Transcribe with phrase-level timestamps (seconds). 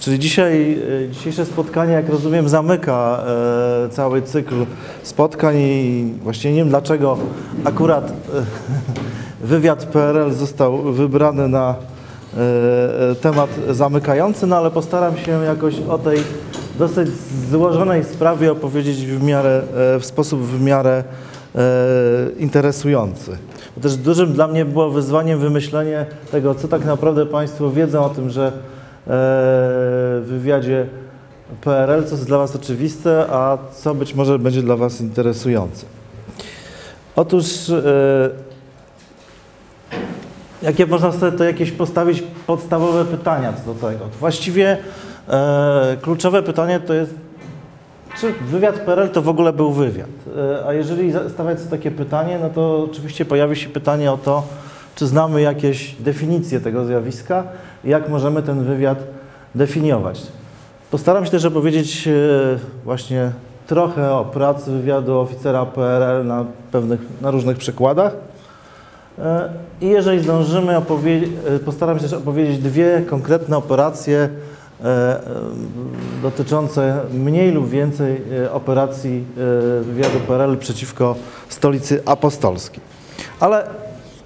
[0.00, 3.24] Czyli dzisiaj, e, dzisiejsze spotkanie, jak rozumiem, zamyka
[3.84, 4.54] e, cały cykl
[5.02, 7.18] spotkań i właściwie nie wiem dlaczego
[7.64, 8.14] akurat e,
[9.46, 15.98] wywiad PRL został wybrany na e, e, temat zamykający, no ale postaram się jakoś o
[15.98, 16.18] tej
[16.78, 17.08] dosyć
[17.50, 19.62] złożonej sprawie opowiedzieć w miarę,
[19.96, 21.04] e, w sposób w miarę
[22.38, 23.30] interesujący.
[23.76, 28.08] Bo też dużym dla mnie było wyzwaniem wymyślenie tego, co tak naprawdę Państwo wiedzą o
[28.08, 28.52] tym, że
[29.12, 30.86] w wywiadzie
[31.60, 35.86] PRL, co jest dla Was oczywiste, a co być może będzie dla Was interesujące.
[37.16, 38.30] Otóż, e,
[40.62, 44.04] jakie można sobie to jakieś postawić podstawowe pytania co do tego?
[44.20, 44.78] Właściwie
[45.28, 47.14] e, kluczowe pytanie to jest,
[48.20, 50.08] czy wywiad PRL to w ogóle był wywiad?
[50.36, 54.42] E, A jeżeli stawiać sobie takie pytanie, no to oczywiście pojawi się pytanie o to,
[54.94, 57.44] czy znamy jakieś definicje tego zjawiska
[57.84, 58.98] jak możemy ten wywiad
[59.54, 60.22] definiować.
[60.90, 62.12] Postaram się też opowiedzieć e,
[62.84, 63.32] właśnie
[63.66, 68.12] trochę o pracy wywiadu oficera PRL na, pewnych, na różnych przykładach.
[69.18, 69.48] E,
[69.80, 70.80] I jeżeli zdążymy, e,
[71.64, 74.28] postaram się też opowiedzieć dwie konkretne operacje
[76.22, 79.24] dotyczące mniej lub więcej operacji
[79.82, 81.14] wywiadu PRL przeciwko
[81.48, 82.80] stolicy apostolskiej.
[83.40, 83.66] Ale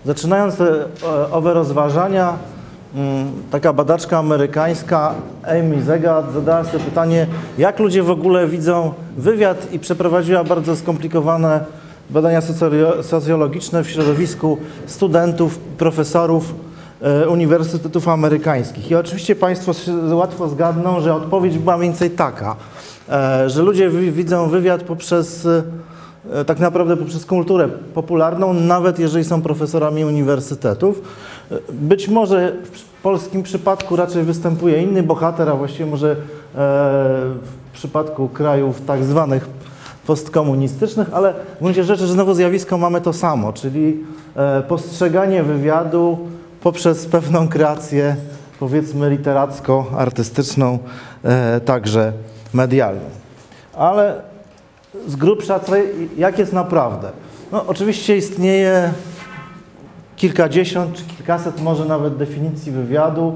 [0.04, 0.54] zaczynając
[1.30, 2.38] owe rozważania,
[3.50, 7.26] taka badaczka amerykańska Amy Zegard zadała sobie pytanie,
[7.58, 11.64] jak ludzie w ogóle widzą wywiad i przeprowadziła bardzo skomplikowane
[12.10, 16.54] badania socjolo- socjologiczne w środowisku studentów, profesorów
[17.02, 18.90] e, uniwersytetów amerykańskich.
[18.90, 19.72] I oczywiście Państwo
[20.12, 22.56] łatwo zgadną, że odpowiedź była mniej więcej taka,
[23.08, 29.24] e, że ludzie wi- widzą wywiad poprzez e, tak naprawdę poprzez kulturę popularną, nawet jeżeli
[29.24, 31.02] są profesorami uniwersytetów.
[31.72, 36.16] Być może w polskim przypadku raczej występuje inny bohater, a właściwie może e,
[36.54, 39.48] w przypadku krajów tak zwanych
[40.06, 44.04] postkomunistycznych, ale w gruncie rzeczy znowu zjawisko mamy to samo, czyli
[44.36, 46.18] e, postrzeganie wywiadu
[46.62, 48.16] poprzez pewną kreację,
[48.60, 50.78] powiedzmy literacko-artystyczną,
[51.24, 52.12] e, także
[52.52, 53.10] medialną.
[53.76, 54.20] Ale
[55.06, 55.60] z grubsza,
[56.16, 57.10] jak jest naprawdę?
[57.52, 58.92] No, oczywiście istnieje
[60.16, 63.32] kilkadziesiąt czy kilkaset może nawet definicji wywiadu.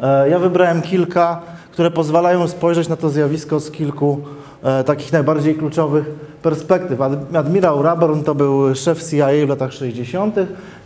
[0.00, 1.40] E, Ja wybrałem kilka,
[1.72, 4.20] które pozwalają spojrzeć na to zjawisko z kilku
[4.62, 6.04] e, takich najbardziej kluczowych
[6.42, 7.00] perspektyw.
[7.00, 10.36] Ad- Admirał Raborn to był szef CIA w latach 60.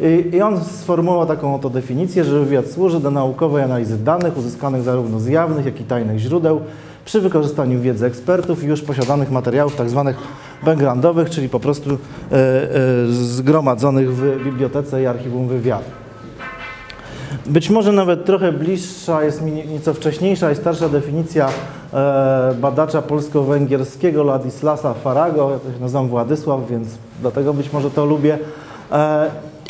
[0.01, 4.83] i, i on sformułował taką oto definicję, że wywiad służy do naukowej analizy danych uzyskanych
[4.83, 6.61] zarówno z jawnych, jak i tajnych źródeł
[7.05, 10.17] przy wykorzystaniu wiedzy ekspertów i już posiadanych materiałów tak zwanych
[10.63, 11.97] backgroundowych, czyli po prostu e,
[12.35, 12.69] e,
[13.07, 15.85] zgromadzonych w bibliotece i archiwum wywiadu.
[17.47, 21.49] Być może nawet trochę bliższa jest mi nieco wcześniejsza i starsza definicja
[21.93, 25.51] e, badacza polsko-węgierskiego Ladislasa Farago.
[25.51, 26.89] Ja to się nazywam Władysław, więc
[27.21, 28.39] dlatego być może to lubię.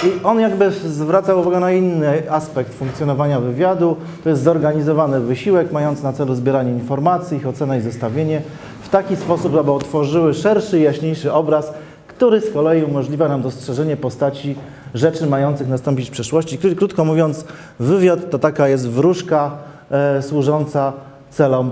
[0.03, 3.97] I on jakby zwraca uwagę na inny aspekt funkcjonowania wywiadu.
[4.25, 8.43] To jest zorganizowany wysiłek mający na celu zbieranie informacji, ich ocenę i zestawienie
[8.83, 11.73] w taki sposób, aby otworzyły szerszy, jaśniejszy obraz,
[12.09, 14.57] który z kolei umożliwia nam dostrzeżenie postaci
[14.95, 16.59] rzeczy mających nastąpić w przyszłości.
[16.59, 17.45] Kró- Krótko mówiąc,
[17.79, 19.51] wywiad to taka jest wróżka
[19.91, 20.93] e, służąca
[21.31, 21.71] celom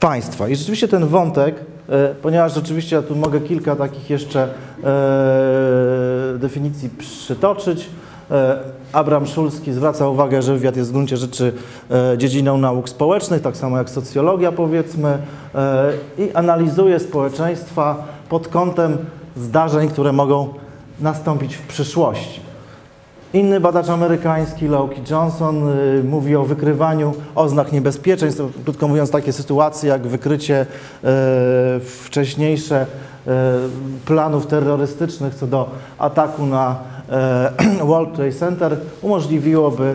[0.00, 0.48] państwa.
[0.48, 1.54] I rzeczywiście ten wątek,
[2.22, 4.48] ponieważ rzeczywiście ja tu mogę kilka takich jeszcze
[4.84, 7.88] e, definicji przytoczyć,
[8.32, 8.58] E,
[8.92, 11.52] Abram Szulski zwraca uwagę, że wywiad jest w gruncie rzeczy
[11.90, 15.18] e, dziedziną nauk społecznych, tak samo jak socjologia powiedzmy,
[15.54, 18.98] e, i analizuje społeczeństwa pod kątem
[19.36, 20.48] zdarzeń, które mogą
[21.00, 22.51] nastąpić w przyszłości.
[23.32, 28.42] Inny badacz amerykański, Lauki Johnson, y, mówi o wykrywaniu oznak niebezpieczeństw.
[28.64, 30.66] Krótko mówiąc, takie sytuacje jak wykrycie
[31.04, 32.86] e, wcześniejsze
[33.26, 33.54] e,
[34.04, 36.76] planów terrorystycznych co do ataku na
[37.88, 39.94] World Trade Center umożliwiłoby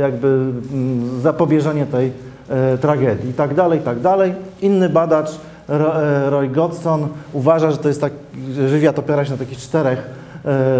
[0.00, 2.12] jakby mm, zapobieżenie tej
[2.80, 4.34] tragedii i tak dalej, i tak dalej.
[4.62, 5.30] Inny badacz,
[5.68, 8.12] Ro- Roy Godson, uważa, że to jest tak,
[8.48, 10.25] wywiad opiera się na takich czterech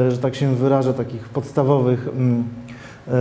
[0.08, 2.44] że tak się wyrażę, takich podstawowych mm,
[3.08, 3.12] e,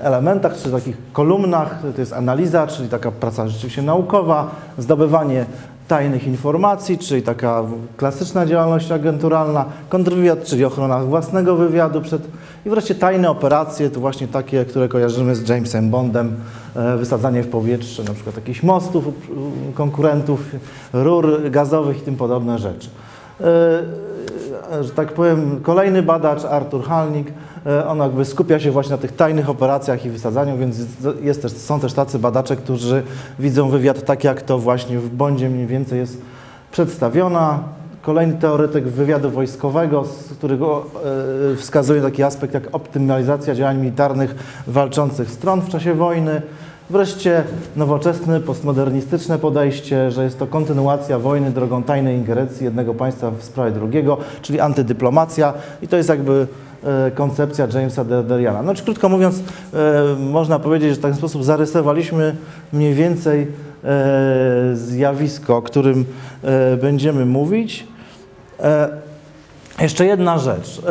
[0.00, 1.82] elementach, czy takich kolumnach.
[1.94, 5.46] To jest analiza, czyli taka praca rzeczywiście naukowa, zdobywanie
[5.88, 7.62] tajnych informacji, czyli taka
[7.96, 12.22] klasyczna działalność agenturalna, kontrwywiad, czyli ochrona własnego wywiadu przed
[12.66, 16.36] i wreszcie tajne operacje, to właśnie takie, które kojarzymy z Jamesem Bondem,
[16.76, 19.04] e, wysadzanie w powietrze na przykład jakichś mostów
[19.74, 20.40] konkurentów,
[20.92, 22.90] rur gazowych i tym podobne rzeczy.
[24.72, 27.32] E, że tak powiem, kolejny badacz, Artur Halnik,
[27.66, 30.76] e, on jakby skupia się właśnie na tych tajnych operacjach i wysadzaniu, więc
[31.22, 33.02] jest też, są też tacy badacze, którzy
[33.38, 36.22] widzą wywiad tak, jak to właśnie w Bondzie mniej więcej jest
[36.72, 37.58] przedstawiona.
[38.02, 40.84] Kolejny teoretyk wywiadu wojskowego, z którego
[41.52, 44.34] e, wskazuje taki aspekt jak optymalizacja działań militarnych
[44.66, 46.42] walczących stron w czasie wojny.
[46.94, 47.44] Wreszcie
[47.76, 53.70] nowoczesne, postmodernistyczne podejście, że jest to kontynuacja wojny drogą tajnej ingerencji jednego państwa w sprawie
[53.70, 56.46] drugiego, czyli antydyplomacja i to jest jakby
[56.84, 58.62] e, koncepcja Jamesa Derderiana.
[58.62, 59.36] No, czy krótko mówiąc,
[59.74, 62.36] e, można powiedzieć, że w ten sposób zarysowaliśmy
[62.72, 63.46] mniej więcej
[63.84, 66.04] e, zjawisko, o którym
[66.82, 67.86] będziemy mówić.
[69.80, 70.82] Jeszcze jedna rzecz.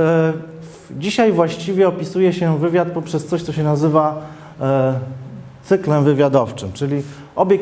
[1.00, 4.22] Dzisiaj właściwie opisuje się wywiad poprzez coś, co się nazywa
[5.64, 7.04] cyklem wywiadowczym, czyli
[7.36, 7.62] obieg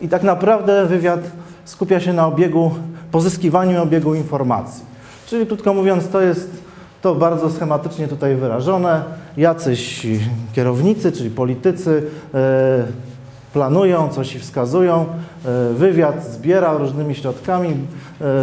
[0.00, 1.20] i tak naprawdę wywiad
[1.64, 2.70] skupia się na obiegu,
[3.10, 4.84] pozyskiwaniu obiegu informacji.
[5.26, 6.64] Czyli krótko mówiąc, to jest
[7.02, 9.02] to bardzo schematycznie tutaj wyrażone.
[9.36, 10.06] Jacyś
[10.52, 12.02] kierownicy, czyli politycy
[12.34, 12.84] e,
[13.52, 15.06] planują, coś i wskazują.
[15.44, 17.68] E, Wywiad zbiera różnymi środkami.
[17.68, 17.74] E,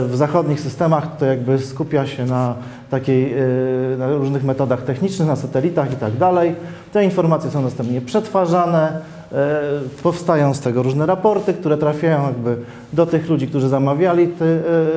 [0.08, 2.56] W zachodnich systemach to jakby skupia się na
[2.92, 6.56] takiej, e, na różnych metodach technicznych, na satelitach i tak dalej.
[6.94, 9.00] Te informacje są następnie przetwarzane,
[9.32, 9.62] e,
[10.04, 12.58] powstają z tego różne raporty, które trafiają jakby
[12.94, 14.46] do tych ludzi, którzy zamawiali te,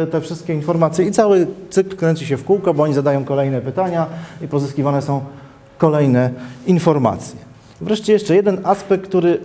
[0.02, 3.60] e, te wszystkie informacje i cały cykl kręci się w kółko, bo oni zadają kolejne
[3.60, 4.06] pytania
[4.42, 5.20] i pozyskiwane są
[5.78, 6.30] kolejne
[6.66, 7.38] informacje.
[7.80, 9.38] Wreszcie jeszcze jeden aspekt, który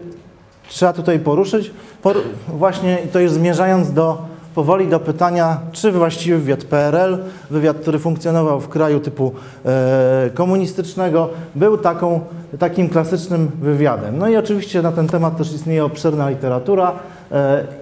[0.67, 2.15] trzeba tutaj poruszyć, por,
[2.47, 7.17] właśnie to już zmierzając do powoli do pytania, czy właściwy wywiad PRL,
[7.49, 9.31] wywiad, który funkcjonował w kraju typu
[9.65, 12.19] e, komunistycznego, był taką,
[12.59, 14.17] takim klasycznym wywiadem.
[14.17, 16.93] No i oczywiście na ten temat też istnieje obszerna literatura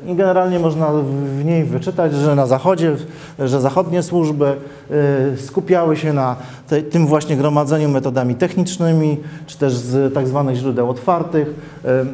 [0.08, 0.92] i generalnie można
[1.40, 2.96] w, niej wyczytać, że na Zachodzie,
[3.40, 6.36] że zachodnie służby e, skupiały się na
[6.68, 9.18] te, tym właśnie gromadzeniu metodami technicznymi,
[9.48, 11.48] czy też z tak zwanych źródeł otwartych.
[11.86, 12.06] E,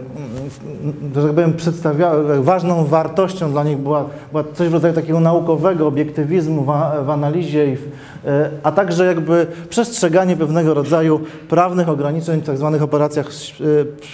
[1.13, 6.63] tak powiem, przedstawiały, ważną wartością dla nich była, była coś w rodzaju takiego naukowego obiektywizmu
[6.63, 6.67] w,
[7.05, 7.87] w analizie, i w, e,
[8.63, 13.27] a także jakby przestrzeganie pewnego rodzaju prawnych ograniczeń w tak zwanych operacjach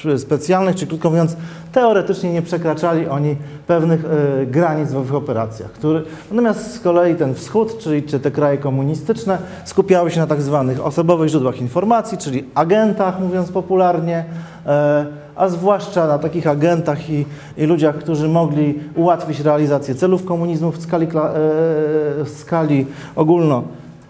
[0.05, 1.35] e, specjalnych, czy krótko mówiąc,
[1.71, 3.35] teoretycznie nie przekraczali oni
[3.67, 5.71] pewnych e, granic w owych operacjach.
[5.71, 10.41] Który, natomiast z kolei ten wschód, czyli czy te kraje komunistyczne, skupiały się na tak
[10.41, 14.25] zwanych osobowych źródłach informacji, czyli agentach, mówiąc popularnie,
[14.65, 17.25] e, a zwłaszcza na takich agentach i,
[17.57, 21.09] i ludziach, którzy mogli ułatwić realizację celów komunizmu w skali, e,
[22.23, 22.85] w skali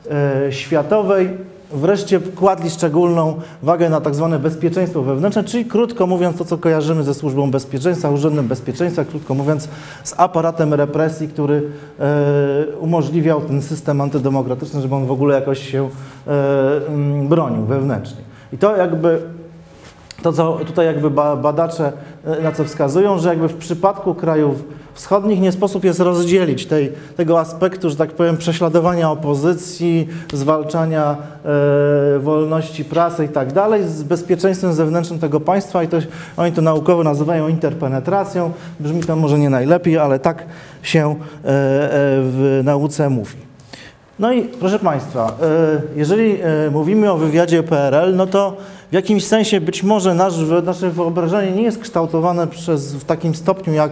[0.10, 1.30] ogólnoświatowej.
[1.74, 7.04] Wreszcie kładli szczególną wagę na tak zwane bezpieczeństwo wewnętrzne, czyli krótko mówiąc to, co kojarzymy
[7.04, 9.70] ze służbą bezpieczeństwa, urzędem bezpieczeństwa, krótko mówiąc
[10.04, 11.64] z aparatem represji, który
[12.00, 15.90] e, umożliwiał ten system antydemokratyczny, żeby on w ogóle jakoś się
[16.28, 18.22] e, mm, bronił wewnętrznie.
[18.54, 19.22] I to jakby
[20.22, 21.92] to, co tutaj jakby ba- badacze
[22.26, 24.64] e, na co wskazują, że jakby w przypadku krajów
[24.94, 31.18] wschodnich nie sposób jest rozdzielić tej, tego aspektu, że tak powiem, prześladowania opozycji, zwalczania
[32.16, 35.98] e, wolności prasy i tak dalej z bezpieczeństwem zewnętrznym tego państwa i to,
[36.38, 38.52] oni to naukowo nazywają interpenetracją.
[38.80, 40.46] Brzmi to może nie najlepiej, ale tak
[40.84, 41.52] się e, e,
[42.22, 43.50] w nauce mówi.
[44.20, 48.58] No i proszę Państwa, e, jeżeli e, mówimy o wywiadzie PRL, no to
[48.92, 53.74] w jakimś sensie być może nasz, nasze wyobrażenie nie jest kształtowane przez, w takim stopniu
[53.74, 53.92] jak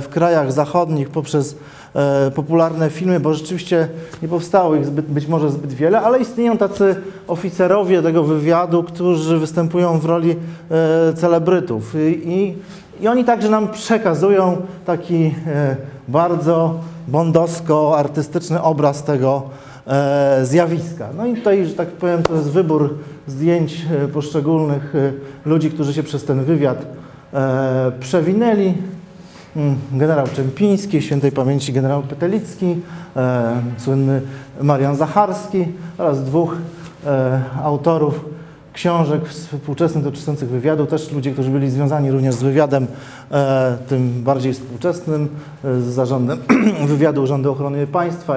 [0.00, 1.56] w krajach zachodnich poprzez
[1.94, 3.88] e, popularne filmy, bo rzeczywiście
[4.22, 6.96] nie powstało ich zbyt, być może zbyt wiele, ale istnieją tacy
[7.28, 12.56] oficerowie tego wywiadu, którzy występują w roli e, celebrytów i,
[13.00, 15.76] i, oni także nam przekazują taki e,
[16.08, 19.42] bardzo bondowsko-artystyczny obraz tego
[19.86, 21.08] e, zjawiska.
[21.16, 22.94] No i tutaj, że tak powiem, to jest wybór
[23.26, 25.12] zdjęć e, poszczególnych e,
[25.48, 26.86] ludzi, którzy się przez ten wywiad
[27.34, 28.74] e, przewinęli.
[29.56, 32.76] Mm, Generał Czempiński, świętej pamięci generał Petelicki,
[33.16, 34.20] e, słynny
[34.60, 35.68] Marian Zacharski
[35.98, 36.56] oraz dwóch
[37.06, 38.24] e, autorów
[38.72, 42.86] książek współczesnych dotyczących wywiadu, też ludzie, którzy byli związani również z wywiadem
[43.30, 45.28] e, tym bardziej współczesnym,
[45.64, 46.38] e, z zarządem
[46.86, 48.36] wywiadu Urzędu Ochrony Państwa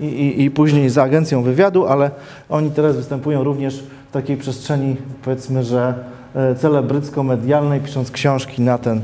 [0.00, 2.10] i, i, i później z Agencją Wywiadu, ale
[2.48, 5.94] oni teraz występują również w takiej przestrzeni, powiedzmy, że
[6.34, 9.00] e, celebrycko-medialnej, pisząc książki na ten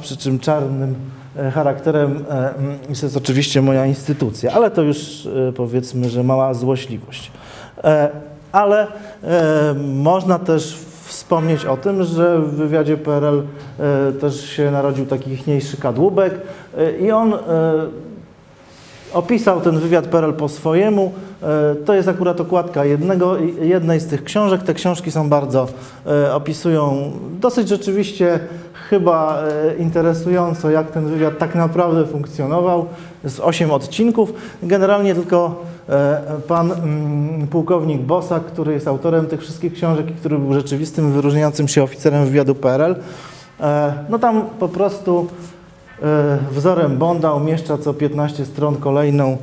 [0.00, 0.94] przy czym czarnym
[1.36, 6.54] e, charakterem e, mm, jest oczywiście moja instytucja, ale to już e, powiedzmy, że mała
[6.54, 7.32] złośliwość.
[8.52, 8.86] Ale
[9.76, 13.42] można też wspomnieć o tym, że w wywiadzie PRL
[14.20, 16.34] też się narodził taki ichniejszy kadłubek
[17.00, 17.34] i on
[19.12, 21.12] opisał ten wywiad PRL po swojemu,
[21.86, 24.62] To jest akurat okładka jednego, jednej z tych książek.
[24.62, 25.68] Te książki są bardzo,
[26.32, 28.40] opisują dosyć rzeczywiście
[28.90, 32.86] chyba e, interesująco, jak ten wywiad tak naprawdę funkcjonował.
[33.24, 34.32] Jest osiem odcinków.
[34.62, 40.38] Generalnie tylko e, pan mm, pułkownik Bosak, który jest autorem tych wszystkich książek i który
[40.38, 42.96] był rzeczywistym wyróżniającym się oficerem wywiadu PRL,
[43.60, 45.26] e, no tam po prostu
[46.50, 49.36] wzorem Bonda umieszcza co 15 stron kolejną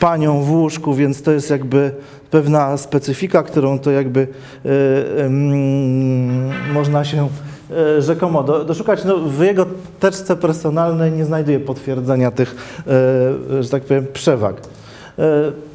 [0.00, 1.92] panią w łóżku, więc to jest jakby
[2.30, 4.28] pewna specyfika, którą to jakby
[4.64, 7.28] e, em, można się
[7.98, 9.04] rzekomo do, doszukać.
[9.04, 9.66] No, w jego
[10.00, 12.56] teczce personalnej nie znajduje potwierdzenia tych,
[13.58, 14.56] e, że tak powiem, przewag.
[15.18, 15.22] E,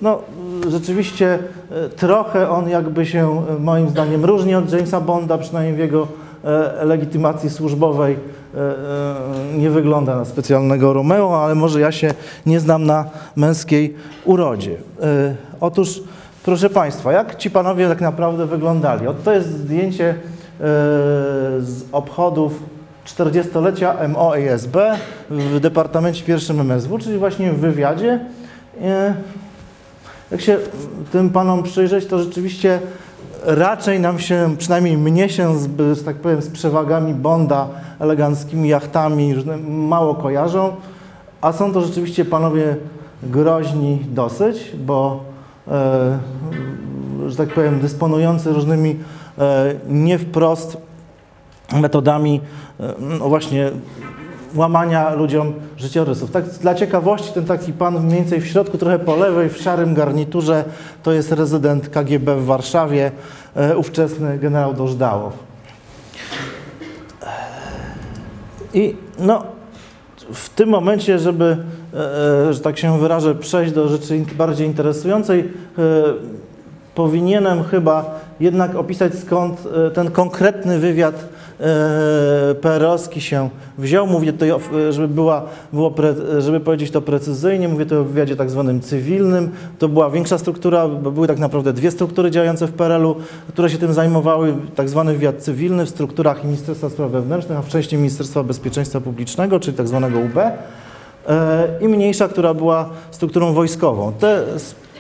[0.01, 0.19] No,
[0.69, 1.39] rzeczywiście
[1.71, 6.07] e, trochę on jakby się e, moim zdaniem różni od Jamesa Bonda, przynajmniej w jego
[6.43, 8.13] e, legitymacji służbowej
[8.55, 12.13] e, e, nie wygląda na specjalnego Romeo, ale może ja się
[12.45, 13.05] nie znam na
[13.36, 13.95] męskiej
[14.25, 14.75] urodzie.
[15.01, 16.01] E, Otóż,
[16.45, 19.05] proszę Państwa, jak ci panowie tak naprawdę wyglądali?
[19.24, 20.40] To jest zdjęcie e,
[21.60, 22.63] z obchodów
[23.06, 24.77] 40-lecia MOESB
[25.30, 28.20] w Departamencie I MSW, czyli właśnie w wywiadzie.
[28.82, 29.13] E,
[30.32, 30.58] Jak się
[31.12, 32.80] tym panom przyjrzeć, to rzeczywiście
[33.46, 37.68] raczej nam się, przynajmniej mnie się, z, tak powiem, z przewagami Bonda,
[38.00, 39.36] eleganckimi jachtami
[39.68, 40.75] mało kojarzą,
[41.41, 42.75] a są to rzeczywiście panowie
[43.24, 45.24] groźni dosyć, bo
[45.68, 46.20] e,
[47.27, 49.00] że tak powiem, dysponujący różnymi
[49.88, 50.77] nie wprost
[51.74, 52.41] metodami
[52.79, 53.71] e, no właśnie
[54.55, 56.31] łamania ludziom życiorysów.
[56.31, 59.93] Tak dla ciekawości ten taki pan mniej więcej w środku, trochę po lewej, w szarym
[59.93, 60.63] garniturze,
[61.03, 63.12] to jest rezydent KGB w Warszawie,
[63.55, 65.33] e, ówczesny generał Dożdałow.
[68.74, 69.43] I no,
[70.33, 71.57] w tym momencie, żeby,
[71.93, 75.83] e, e, że tak się wyrażę, przejść do rzeczy bardziej interesującej, e,
[76.95, 81.15] powinienem chyba jednak opisać skąd e, ten konkretny wywiad
[81.60, 81.65] e,
[82.62, 84.07] PRL-owski się wziął.
[84.07, 85.43] Mówię o- żeby, była,
[85.74, 89.51] było pre, żeby powiedzieć to precyzyjnie, mówię tu o wywiadzie tak zwanym cywilnym.
[89.79, 93.15] To była większa struktura, bo były tak naprawdę dwie struktury działające w PRL-u,
[93.48, 94.53] które się tym zajmowały.
[94.75, 99.77] Tak zwany wywiad cywilny w strukturach Ministerstwa Spraw Wewnętrznych, a wcześniej Ministerstwa Bezpieczeństwa Publicznego, czyli
[99.77, 100.38] tak zwanego UB.
[100.38, 104.13] E, i mniejsza, która była strukturą wojskową.
[104.19, 104.43] Te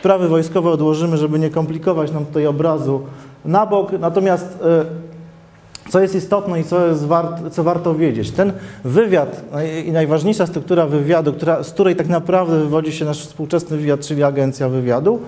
[0.01, 3.01] sprawy wojskowe odłożymy, żeby nie komplikować nam tutaj obrazu
[3.45, 3.91] na bok.
[3.99, 4.85] Natomiast e,
[5.89, 8.31] co jest istotne i co, jest wart, co warto wiedzieć?
[8.31, 8.53] Ten
[8.83, 9.41] wywiad
[9.85, 14.23] i najważniejsza struktura wywiadu, która, z której tak naprawdę wywodzi się nasz współczesny wywiad, czyli
[14.23, 15.19] Agencja Wywiadu,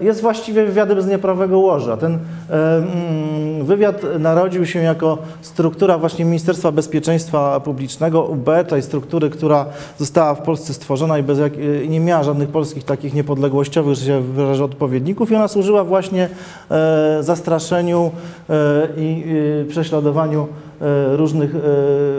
[0.00, 1.96] jest właściwie wywiadem z nieprawego łoża.
[1.96, 2.12] Ten
[2.50, 9.66] e, mm, wywiad narodził się jako struktura właśnie Ministerstwa Bezpieczeństwa Publicznego, UB, tej struktury, która
[9.98, 11.38] została w Polsce stworzona i bez
[11.84, 16.28] i nie miała żadnych polskich takich niepodległościowych, że się wyrażę, odpowiedników i ona służyła właśnie
[16.70, 18.10] e, zastraszeniu
[18.50, 19.24] e, i
[19.62, 20.73] e, prześladowaniu e,
[21.16, 21.58] różnych e,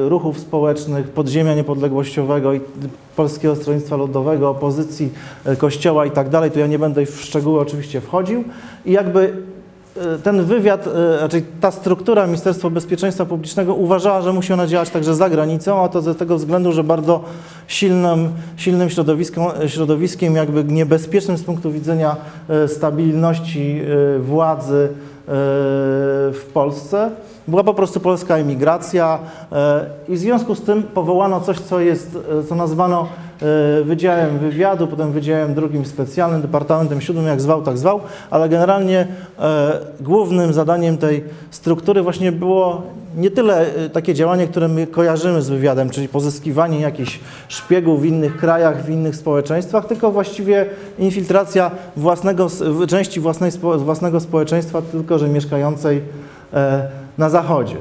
[0.10, 2.62] ruchów społecznych, podziemia niepodległościowego i
[3.15, 5.12] Polskiego Stronnictwa Ludowego, opozycji,
[5.45, 6.51] e, kościoła i tak dalej.
[6.51, 8.43] To ja nie będę w szczegóły oczywiście wchodził.
[8.86, 9.34] I jakby
[9.98, 14.89] e, ten wywiad, e, raczej ta struktura Ministerstwa Bezpieczeństwa Publicznego uważała, że musi ona działać
[14.89, 17.24] także za granicą, a to z tego względu, że bardzo
[17.67, 22.15] silnym, silnym środowiskiem, środowiskiem jakby niebezpiecznym z punktu widzenia
[22.50, 23.81] e, stabilności
[24.15, 27.12] e, władzy e, w Polsce.
[27.48, 29.20] Była po prostu polska emigracja
[29.51, 33.25] e, i w związku z tym powołano coś, co jest, e, co nazwano e,
[33.83, 37.99] Wydziałem Wywiadu, potem Wydziałem Drugim Specjalnym, Departamentem Siódmym, jak zwał, tak zwał,
[38.29, 39.07] ale generalnie
[39.39, 42.81] e, głównym zadaniem tej struktury właśnie było
[43.17, 48.05] nie tyle e, takie działanie, które my kojarzymy z wywiadem, czyli pozyskiwanie jakichś szpiegów w
[48.05, 50.65] innych krajach, w innych społeczeństwach, tylko właściwie
[50.99, 52.47] infiltracja własnego,
[52.87, 56.01] części własnej, własnego społeczeństwa, tylko że mieszkającej
[56.53, 56.87] e,
[57.17, 57.77] na zachodzie.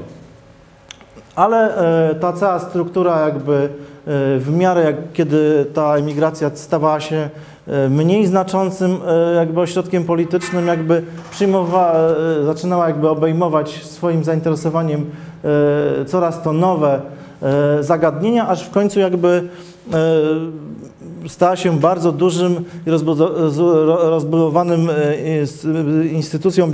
[1.35, 1.77] Ale
[2.09, 3.94] e, ta cała struktura jakby e,
[4.39, 7.29] w miarę jak kiedy ta emigracja stawała się
[7.67, 11.93] e, mniej znaczącym e, jakby ośrodkiem politycznym, jakby przyjmowała,
[12.41, 15.05] e, zaczynała jakby obejmować swoim zainteresowaniem
[16.01, 17.01] e, coraz to nowe
[17.41, 19.43] e, zagadnienia, aż w końcu jakby
[19.93, 19.97] e,
[21.27, 22.89] stała się bardzo dużym i
[24.09, 24.93] rozbudowanym e,
[25.43, 26.71] ins- instytucją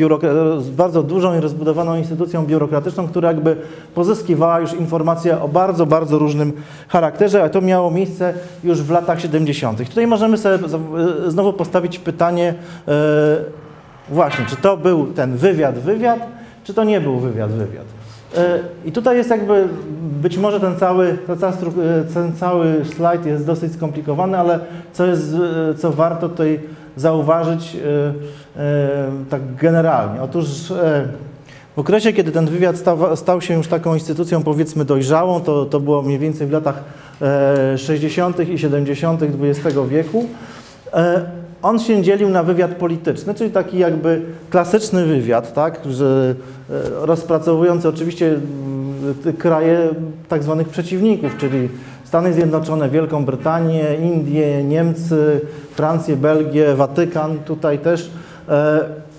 [0.77, 3.57] bardzo dużą i rozbudowaną instytucją biurokratyczną, która jakby
[3.95, 6.53] pozyskiwała już informacje o bardzo, bardzo różnym
[6.87, 9.89] charakterze, a to miało miejsce już w latach 70.
[9.89, 12.53] Tutaj możemy sobie e, znowu postawić pytanie
[12.87, 12.93] e,
[14.09, 16.19] właśnie, czy to był ten wywiad, wywiad,
[16.63, 18.00] czy to nie był wywiad, wywiad.
[18.37, 19.67] E, I tutaj jest jakby,
[20.21, 24.59] być może ten cały, e, ten cały slajd jest dosyć skomplikowany, ale
[24.93, 26.59] co, jest, e, co warto tutaj
[26.95, 27.77] zauważyć
[29.29, 30.21] tak generalnie.
[30.21, 30.47] Otóż
[31.75, 35.79] w okresie, kiedy ten wywiad stał, stał się już taką instytucją powiedzmy dojrzałą, to, to
[35.79, 36.83] było mniej więcej w latach
[37.77, 38.49] 60.
[38.49, 39.21] i 70.
[39.23, 40.25] XX wieku,
[41.61, 46.35] on się dzielił na wywiad polityczny, czyli taki jakby klasyczny wywiad, tak, że
[47.01, 48.39] rozpracowujący oczywiście
[49.37, 49.89] kraje
[50.27, 51.69] tak zwanych przeciwników, czyli
[52.03, 55.41] Stany Zjednoczone, Wielką Brytanię, Indie, Niemcy,
[55.75, 58.11] Francję, Belgię, Watykan, tutaj też.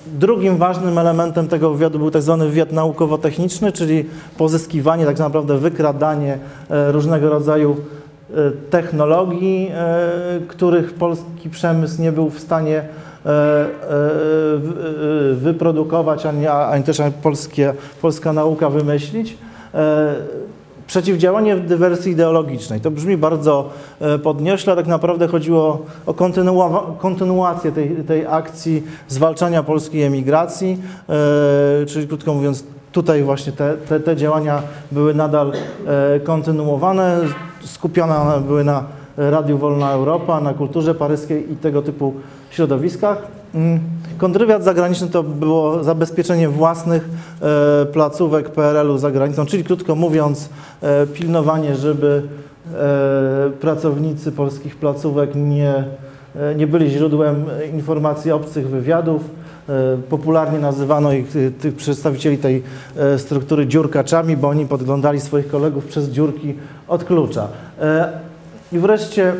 [0.07, 4.05] Drugim ważnym elementem tego wywiadu był tak zwany wywiad naukowo-techniczny, czyli
[4.39, 6.39] pozyskiwanie, tak naprawdę wykradanie
[6.71, 7.77] różnego rodzaju
[8.71, 9.73] technologii,
[10.49, 12.85] których polski przemysł nie był w stanie
[15.33, 19.37] wyprodukować, ani, ani też polskie, polska nauka wymyślić.
[20.87, 22.81] Przeciwdziałanie dywersji ideologicznej.
[22.81, 23.71] To brzmi bardzo
[24.23, 26.15] podniośle, tak naprawdę chodziło o
[26.99, 30.79] kontynuację tej, tej akcji zwalczania polskiej emigracji,
[31.87, 34.63] czyli krótko mówiąc, tutaj właśnie te, te, te działania
[34.93, 35.53] były nadal
[36.25, 37.21] kontynuowane,
[37.65, 38.85] skupione one były na
[39.17, 42.15] Radiu Wolna Europa, na kulturze paryskiej i tego typu
[42.51, 43.23] środowiskach.
[44.19, 47.09] Kontrwywiad zagraniczny to było zabezpieczenie własnych
[47.43, 50.49] e, placówek PRL-u za granicą, czyli krótko mówiąc
[50.83, 52.23] e, pilnowanie, żeby
[52.75, 55.85] e, pracownicy polskich placówek nie,
[56.57, 59.23] nie byli źródłem informacji obcych wywiadów.
[60.11, 62.63] Popularnie nazywano ich, tych przedstawicieli tej
[63.17, 66.55] struktury dziurkaczami, bo oni podglądali swoich kolegów przez dziurki
[66.93, 67.49] od klucza.
[68.73, 69.33] I wreszcie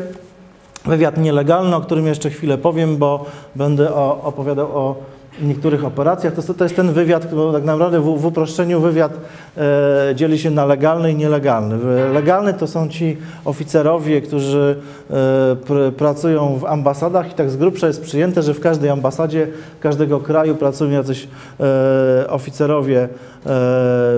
[0.85, 3.93] wywiad nielegalny, o którym jeszcze chwilę powiem, bo będę
[4.23, 4.95] opowiadał o
[5.41, 6.33] niektórych operacjach.
[6.33, 9.11] To, to jest ten wywiad, który tak naprawdę w, w uproszczeniu wywiad
[9.57, 11.77] e, dzieli się na legalny i nielegalny.
[12.13, 14.75] Legalny to są ci oficerowie, którzy
[15.09, 19.47] e, pr, pracują w ambasadach i tak z grubsza jest przyjęte, że w każdej ambasadzie
[19.79, 21.27] każdego kraju pracują jacyś
[21.59, 23.09] e, oficerowie e,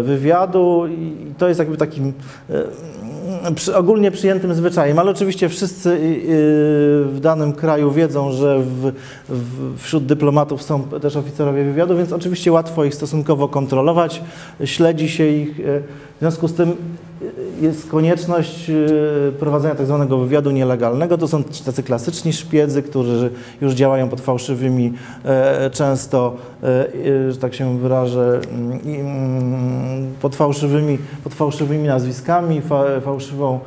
[0.03, 2.13] wywiadu i to jest jakby takim
[2.49, 2.63] e,
[3.75, 5.97] ogólnie przyjętym zwyczajem, ale oczywiście wszyscy
[7.05, 8.91] w danym kraju wiedzą, że w,
[9.29, 14.21] w, wśród dyplomatów są też oficerowie wywiadu, więc oczywiście łatwo ich stosunkowo kontrolować,
[14.65, 15.55] śledzi się ich.
[16.15, 16.75] W związku z tym
[17.61, 18.71] jest konieczność
[19.39, 21.17] prowadzenia tak zwanego wywiadu nielegalnego.
[21.17, 23.31] To są tacy klasyczni szpiedzy, którzy
[23.61, 24.93] już działają pod fałszywymi,
[25.71, 26.35] często,
[27.29, 28.39] że tak się wyrażę,
[30.25, 32.61] pod fałszywymi, pod fałszywymi nazwiskami,
[33.01, 33.59] fałszywą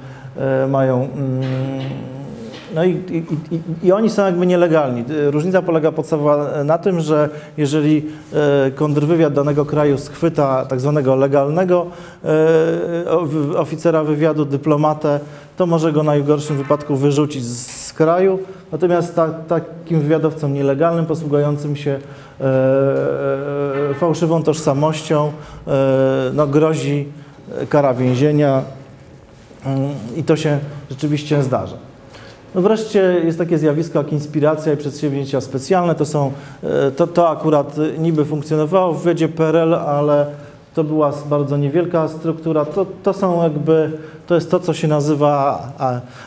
[0.68, 1.08] mają
[2.74, 5.04] no i, i, i, oni są jakby nielegalni.
[5.30, 8.06] Różnica polega podstawowa na tym, że jeżeli
[8.66, 11.86] e, kontrwywiad danego kraju schwyta tak zwanego legalnego
[12.24, 13.10] e,
[13.58, 15.20] oficera wywiadu, dyplomatę,
[15.58, 18.38] to może go w najgorszym wypadku wyrzucić z, kraju.
[18.72, 21.98] Natomiast ta, takim wywiadowcom nielegalnym, posługującym się
[22.40, 25.32] e, fałszywą tożsamością,
[26.34, 27.06] no, grozi
[27.68, 28.62] kara więzienia
[30.16, 30.58] i to się
[30.90, 31.76] rzeczywiście zdarza.
[32.54, 35.94] No wreszcie jest takie zjawisko jak inspiracja i przedsięwzięcia specjalne.
[35.94, 40.26] To, są, e, to, to akurat niby funkcjonowało w wydzie PRL, ale
[40.74, 42.64] to była bardzo niewielka struktura.
[42.64, 43.92] To, to są jakby,
[44.28, 45.62] to jest to, co się nazywa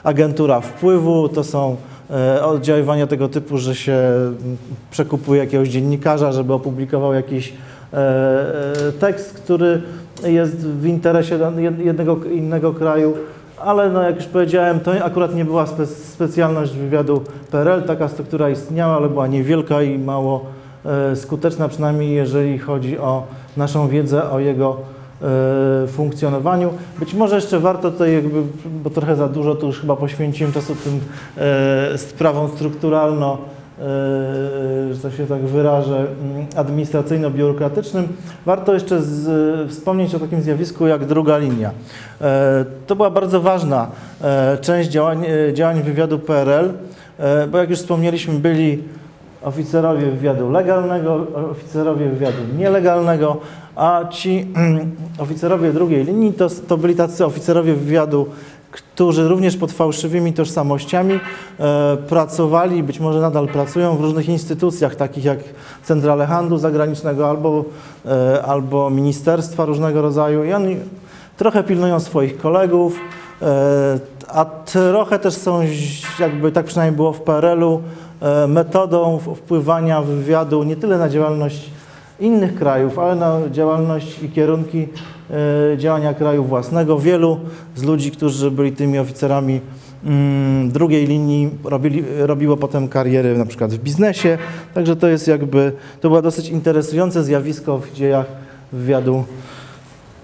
[0.04, 1.76] agentura wpływu, to są
[2.10, 4.00] e, oddziaływania tego typu, że się
[4.92, 7.54] przekupuje jakiegoś dziennikarza, żeby opublikował jakiś
[7.94, 9.82] e, tekst, który
[10.24, 11.40] jest w interesie
[11.78, 13.14] jednego innego kraju
[13.66, 17.84] ale no, jak już powiedziałem, to akurat nie była spe specjalność wywiadu PRL.
[17.84, 20.46] Taka struktura istniała, ale była niewielka i mało
[20.86, 23.24] e, skuteczna, przynajmniej jeżeli chodzi o
[23.58, 25.01] naszą wiedzę o jego e,
[25.88, 26.74] funkcjonowaniu.
[27.00, 28.42] Być może jeszcze warto tutaj, jakby,
[28.84, 31.00] bo trochę za dużo tu już chyba poświęciłem czasu tym
[31.38, 33.38] e, sprawom strukturalno
[33.82, 38.04] E, że się tak wyrażę, mm, administracyjno-biurokratycznym,
[38.46, 41.72] warto jeszcze z, wspomnieć o takim zjawisku jak druga linia.
[42.22, 43.88] E, to była bardzo ważna
[44.22, 46.74] e, część działań, działań wywiadu PRL,
[47.52, 48.84] bo jak już wspomnieliśmy, byli
[49.44, 53.38] oficerowie wywiadu legalnego, oficerowie wywiadu nielegalnego,
[53.76, 54.48] a ci
[55.24, 58.26] oficerowie drugiej linii to, to byli tacy oficerowie wywiadu
[58.72, 61.20] którzy również pod fałszywymi tożsamościami
[61.60, 65.40] e, pracowali, być może nadal pracują w różnych instytucjach, takich jak
[65.84, 67.66] Centrale Handlu Zagranicznego albo,
[68.06, 70.44] e, albo ministerstwa różnego rodzaju.
[70.44, 70.78] I oni
[71.38, 73.00] trochę pilnują swoich kolegów,
[73.42, 75.62] e, a trochę też są,
[76.20, 77.82] jakby tak przynajmniej było w PRL-u,
[78.48, 81.70] metodą wpływania wywiadu nie tyle na działalność
[82.20, 84.88] innych krajów, ale na działalność i kierunki
[85.74, 87.00] E, działania kraju własnego.
[87.00, 87.40] Wielu
[87.76, 89.62] z ludzi, którzy byli tymi oficerami
[90.06, 94.38] mm, drugiej linii robili, robiło potem kariery na przykład w biznesie.
[94.74, 98.26] Także to jest jakby, to było dosyć interesujące zjawisko w dziejach
[98.72, 99.24] wywiadu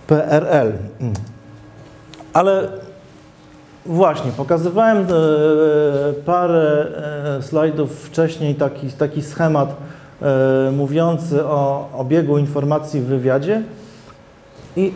[0.08, 0.74] PRL.
[1.02, 1.14] Mm.
[2.34, 2.70] Ale
[3.88, 5.06] właśnie, pokazywałem e,
[6.26, 6.88] parę
[7.38, 9.76] e, slajdów wcześniej taki, taki schemat
[10.22, 13.62] e, mówiący o obiegu informacji w wywiadzie.
[14.76, 14.94] I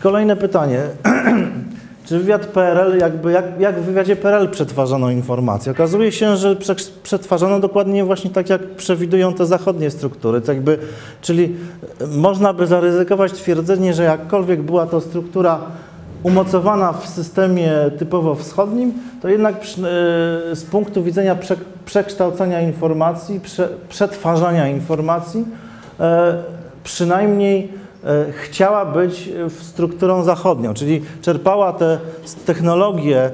[0.00, 0.80] kolejne pytanie.
[2.06, 5.72] Czy wywiad PRL, jakby jak, jak w wywiadzie PRL przetwarzano informacje?
[5.72, 6.56] Okazuje się, że
[7.02, 10.40] przetwarzano dokładnie właśnie tak, jak przewidują te zachodnie struktury.
[10.40, 10.78] To jakby,
[11.20, 11.56] czyli
[12.08, 15.60] można by zaryzykować twierdzenie, że jakkolwiek była to struktura
[16.22, 19.66] umocowana w systemie typowo wschodnim, to jednak y,
[20.56, 25.44] z punktu widzenia prze, przekształcania informacji, prze, przetwarzania informacji,
[26.00, 26.34] e,
[26.84, 27.68] przynajmniej
[28.04, 29.30] e, chciała być
[29.60, 31.98] strukturą zachodnią, czyli czerpała te
[32.46, 33.30] technologie, e,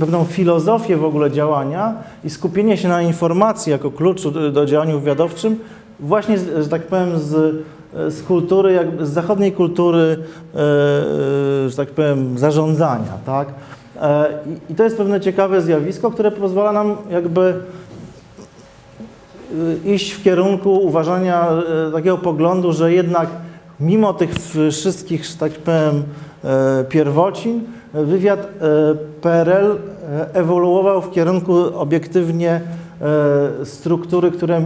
[0.00, 5.58] pewną filozofię w ogóle działania i skupienie się na informacji jako kluczu do działania wywiadowczym
[6.00, 10.16] właśnie, że tak powiem, z E, z kultury, z zachodniej kultury,
[10.54, 13.48] e, e, że tak powiem, zarządzania, tak?
[14.70, 17.54] I to jest pewne ciekawe zjawisko, które pozwala nam jakby
[19.84, 21.48] iść w kierunku uważania
[21.92, 23.28] takiego poglądu, że jednak
[23.80, 24.30] mimo tych
[24.70, 26.02] wszystkich, że tak powiem,
[26.88, 27.60] pierwocin,
[27.94, 28.48] wywiad
[29.20, 29.76] PRL
[30.32, 32.89] ewoluował w kierunku obiektywnie E,
[33.64, 34.60] struktury, która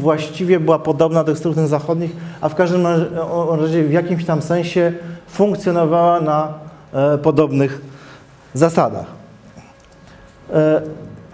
[0.00, 2.86] właściwie była podobna do struktur zachodnich, a w każdym
[3.60, 4.92] razie w jakimś tam sensie
[5.26, 6.54] funkcjonowała na
[6.92, 7.80] e, podobnych
[8.54, 9.06] zasadach.
[10.52, 10.82] E,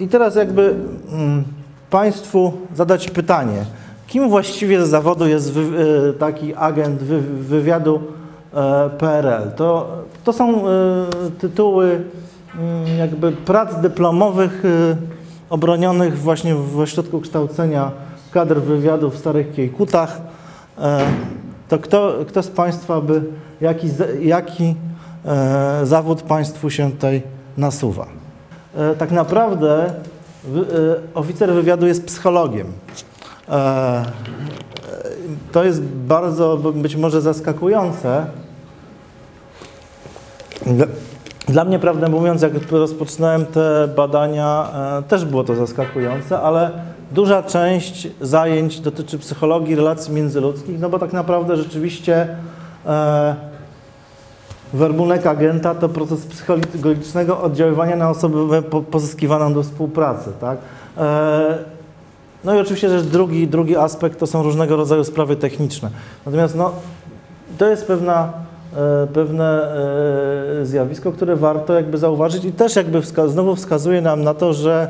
[0.01, 0.75] I teraz jakby
[1.13, 1.45] mm,
[1.91, 3.65] Państwu zadać pytanie,
[4.07, 5.53] kim właściwie z zawodu jest
[6.19, 8.03] taki agent wywiadu
[8.99, 9.51] PRL?
[9.57, 9.89] To,
[10.25, 10.63] to są
[11.39, 12.01] tytuły
[12.59, 14.63] mm, jakby prac dyplomowych
[15.51, 17.91] obronionych właśnie w ośrodku kształcenia
[18.31, 20.21] kadr wywiadu w Starych Kiejkutach.
[20.79, 21.07] E,
[21.69, 23.23] to kto, kto z Państwa by,
[23.61, 23.89] jaki,
[24.21, 24.75] jaki
[25.25, 27.23] e, zawód Państwu się tutaj
[27.57, 28.07] nasuwa?
[28.77, 29.93] E, tak naprawdę
[31.15, 32.67] oficer wywiadu jest psychologiem.
[35.53, 38.27] To jest bardzo być może zaskakujące.
[41.49, 46.71] Dla mnie, prawdę mówiąc, jak rozpoczynałem te badania, e, też było to zaskakujące, ale
[47.13, 52.29] duża część zajęć dotyczy psychologii relacji międzyludzkich, no bo tak naprawdę rzeczywiście
[52.87, 53.35] e,
[54.73, 60.59] werbunek agenta to proces psychologicznego oddziaływania na osobę pozyskiwaną do współpracy, tak?
[60.99, 61.59] E,
[62.45, 65.91] no i oczywiście też drugi, drugi aspekt to są różnego rodzaju sprawy techniczne.
[66.27, 66.73] Natomiast no,
[67.59, 68.48] to jest pewna
[69.15, 69.75] pewne
[70.61, 74.53] e, zjawisko, które warto jakby zauważyć i też jakby wska znowu wskazuje nam na to,
[74.53, 74.89] że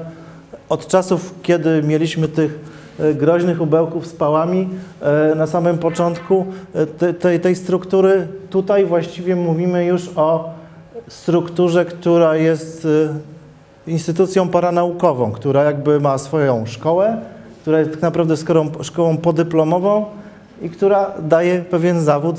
[0.69, 2.59] od czasów, kiedy mieliśmy tych
[3.01, 4.69] e, groźnych ubełków z pałami
[5.37, 6.47] na samym początku
[7.19, 10.51] tej, tej struktury, tutaj właściwie mówimy już o
[11.09, 12.87] strukturze, która jest
[13.87, 17.21] instytucją paranaukową, która jakby ma swoją szkołę,
[17.62, 18.35] która jest tak naprawdę
[18.83, 20.05] szkołą podyplomową
[20.62, 22.37] i która daje pewien zawód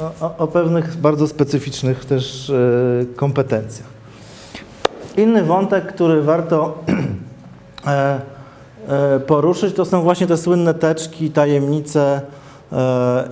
[0.00, 3.88] o, o pewnych bardzo specyficznych też e, kompetencjach.
[5.16, 6.78] Inny wątek, który warto
[7.86, 8.20] e,
[8.88, 12.20] e, poruszyć, to są właśnie te słynne teczki, tajemnice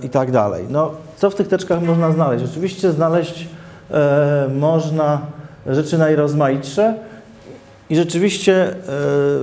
[0.03, 0.65] i tak dalej.
[0.69, 2.45] No, co w tych teczkach można znaleźć?
[2.45, 3.47] Oczywiście znaleźć
[4.55, 5.21] można
[5.67, 6.95] rzeczy najrozmaitsze
[7.89, 8.75] i rzeczywiście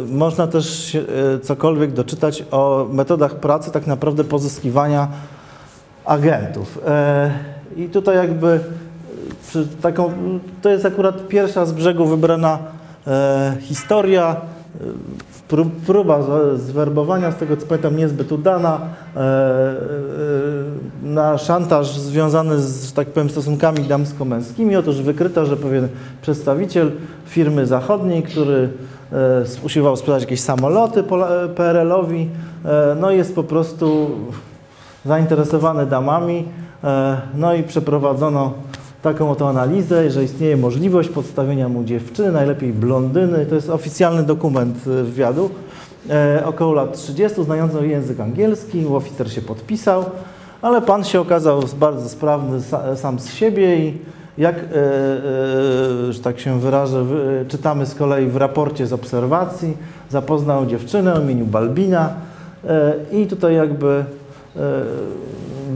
[0.08, 0.96] można też
[1.42, 5.08] cokolwiek doczytać o metodach pracy tak naprawdę pozyskiwania
[6.06, 6.78] agentów.
[6.86, 7.30] E,
[7.76, 8.60] I tutaj jakby
[9.82, 10.12] taką,
[10.62, 12.58] to jest akurat pierwsza z brzegu wybrana
[13.06, 14.36] e, historia,
[15.52, 16.20] e, próba
[16.56, 18.80] zwerbowania, z tego co pamiętam, niezbyt udana,
[21.02, 24.76] na szantaż związany z, tak powiem, stosunkami damsko-męskimi.
[24.76, 25.88] Otóż wykryto, że pewien
[26.22, 26.92] przedstawiciel
[27.26, 28.68] firmy zachodniej, który
[29.64, 31.04] usiłował sprzedać jakieś samoloty
[31.56, 32.28] PRL-owi,
[33.00, 34.10] no jest po prostu
[35.06, 36.44] zainteresowany damami,
[36.84, 38.52] e, no i przeprowadzono
[39.02, 43.46] taką oto analizę, że istnieje możliwość podstawienia mu dziewczyny, najlepiej blondyny.
[43.46, 45.50] To jest oficjalny dokument e, wywiadu.
[46.10, 50.04] E, około lat 30, znający język angielski, oficer się podpisał,
[50.62, 52.60] ale pan się okazał bardzo sprawny
[52.96, 53.98] sam z siebie i
[54.38, 54.54] jak,
[56.10, 57.04] że tak się wyrażę,
[57.48, 59.76] czytamy z kolei w raporcie z obserwacji,
[60.10, 62.14] zapoznał dziewczynę o imieniu Balbina
[63.12, 64.04] i tutaj jakby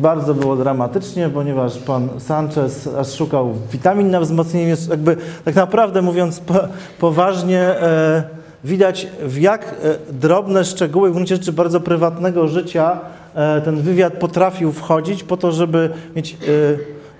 [0.00, 6.40] bardzo było dramatycznie, ponieważ pan Sanchez aż szukał witamin na wzmocnienie, jakby tak naprawdę mówiąc
[6.40, 6.54] po,
[7.00, 8.22] poważnie, e,
[8.64, 13.00] widać w jak e, drobne szczegóły w gruncie rzeczy bardzo prywatnego życia
[13.34, 16.36] e, ten wywiad potrafił wchodzić po to, żeby mieć e,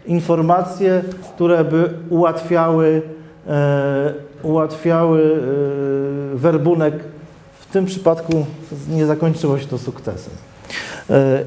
[0.07, 1.03] informacje,
[1.35, 3.03] które by ułatwiały,
[3.49, 5.23] e, ułatwiały
[6.35, 6.95] e, werbunek.
[7.61, 8.47] W tym przypadku
[8.89, 10.50] nie zakończyło się to sukcesem.
[11.11, 11.45] E,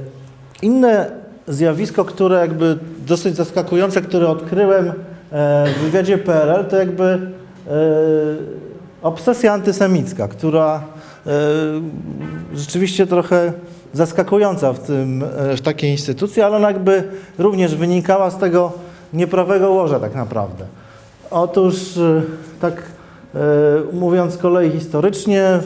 [0.61, 1.11] Inne
[1.47, 4.93] zjawisko, które jakby dosyć zaskakujące, które odkryłem e,
[5.67, 7.19] w wywiadzie PRL, to jakby e,
[9.01, 10.83] obsesja antysemicka, która
[12.55, 13.53] rzeczywiście trochę
[13.93, 15.23] zaskakująca w, tym,
[15.57, 17.03] w takiej instytucji, ale ona jakby
[17.37, 18.71] również wynikała z tego
[19.13, 20.65] nieprawego łoża tak naprawdę.
[21.31, 21.75] Otóż
[22.61, 22.83] tak
[23.93, 25.59] mówiąc z kolei historycznie,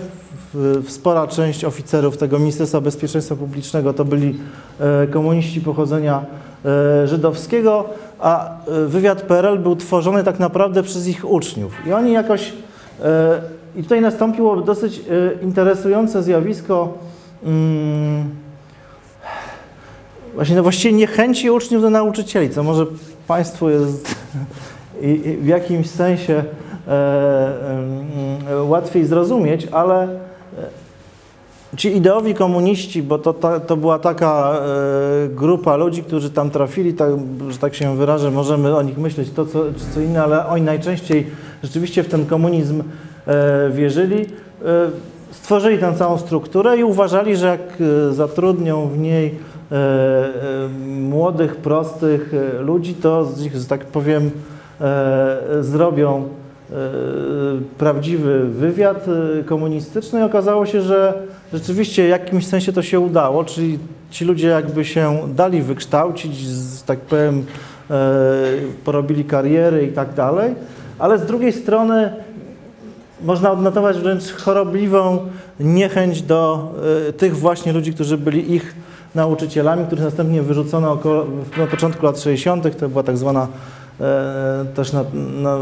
[0.87, 4.39] spora część oficerów tego Ministerstwa Bezpieczeństwa Publicznego to byli
[4.79, 6.25] e, komuniści pochodzenia
[6.65, 7.85] e, żydowskiego,
[8.19, 11.73] a e, wywiad PRL był tworzony tak naprawdę przez ich uczniów.
[11.87, 12.53] I oni jakoś,
[13.75, 15.01] i tutaj nastąpiło dosyć
[15.41, 16.93] interesujące zjawisko,
[17.43, 18.29] mm,
[20.33, 22.85] właśnie no właściwie niechęci uczniów do nauczycieli, co może
[23.27, 24.15] Państwu jest
[25.41, 26.43] w jakimś sensie
[26.87, 30.07] e, łatwiej zrozumieć, ale
[31.75, 36.93] ci ideowi komuniści, bo to, ta, to była taka e, grupa ludzi, którzy tam trafili,
[36.93, 37.11] tak,
[37.49, 40.61] że tak się wyrażę, możemy o nich myśleć to co, czy co inne, ale oni
[40.61, 41.27] najczęściej
[41.63, 42.83] rzeczywiście w ten komunizm
[43.27, 44.21] e, wierzyli.
[44.21, 44.25] E,
[45.31, 49.35] stworzyli tę całą strukturę i uważali, że jak zatrudnią w niej
[50.87, 54.31] młodych, prostych ludzi, to z nich, że tak powiem,
[55.61, 56.23] zrobią
[57.77, 59.05] prawdziwy wywiad
[59.45, 61.13] komunistyczny i okazało się, że
[61.53, 63.79] rzeczywiście w jakimś sensie to się udało, czyli
[64.11, 66.31] ci ludzie jakby się dali wykształcić,
[66.85, 67.45] tak powiem,
[67.91, 67.95] e,
[68.83, 70.55] porobili kariery i tak dalej,
[70.99, 72.13] ale z drugiej strony
[73.21, 75.19] można odnotować wręcz chorobliwą
[75.59, 76.71] niechęć do
[77.09, 78.75] e, tych właśnie ludzi, którzy byli ich
[79.15, 81.25] nauczycielami, których następnie wyrzucono około,
[81.57, 82.77] na początku lat 60.
[82.77, 83.47] To była tak zwana,
[84.75, 85.03] też na,
[85.41, 85.57] na,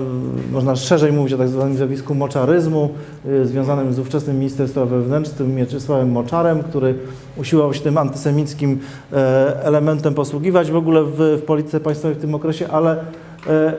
[0.52, 2.89] można szerzej mówić o tak zwanym zjawisku moczaryzmu,
[3.26, 6.95] e, związanym z ówczesnym ministrem spraw wewnętrznych Mieczysławem Moczarem, który
[7.38, 8.80] usiłował się tym antysemickim
[9.13, 12.98] e, elementem posługiwać w ogóle w, w polityce państwowej w tym okresie, ale
[13.48, 13.74] e,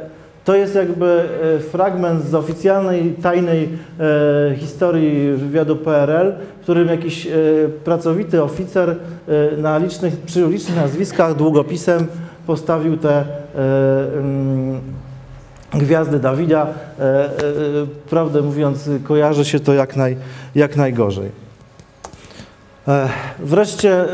[0.44, 3.68] to jest jakby e, fragment z oficjalnej, tajnej
[4.00, 7.30] e, historii wywiadu PRL, w którym jakiś e,
[7.84, 8.96] pracowity oficer
[9.28, 12.06] e, na licznych, przy licznych nazwiskach długopisem
[12.46, 13.24] postawił te e,
[14.18, 14.80] mm,
[15.74, 16.66] gwiazdy Dawida.
[16.66, 17.30] E, e,
[18.10, 20.16] prawdę mówiąc, kojarzy się to jak, naj,
[20.54, 21.46] jak najgorzej.
[23.38, 24.04] Wreszcie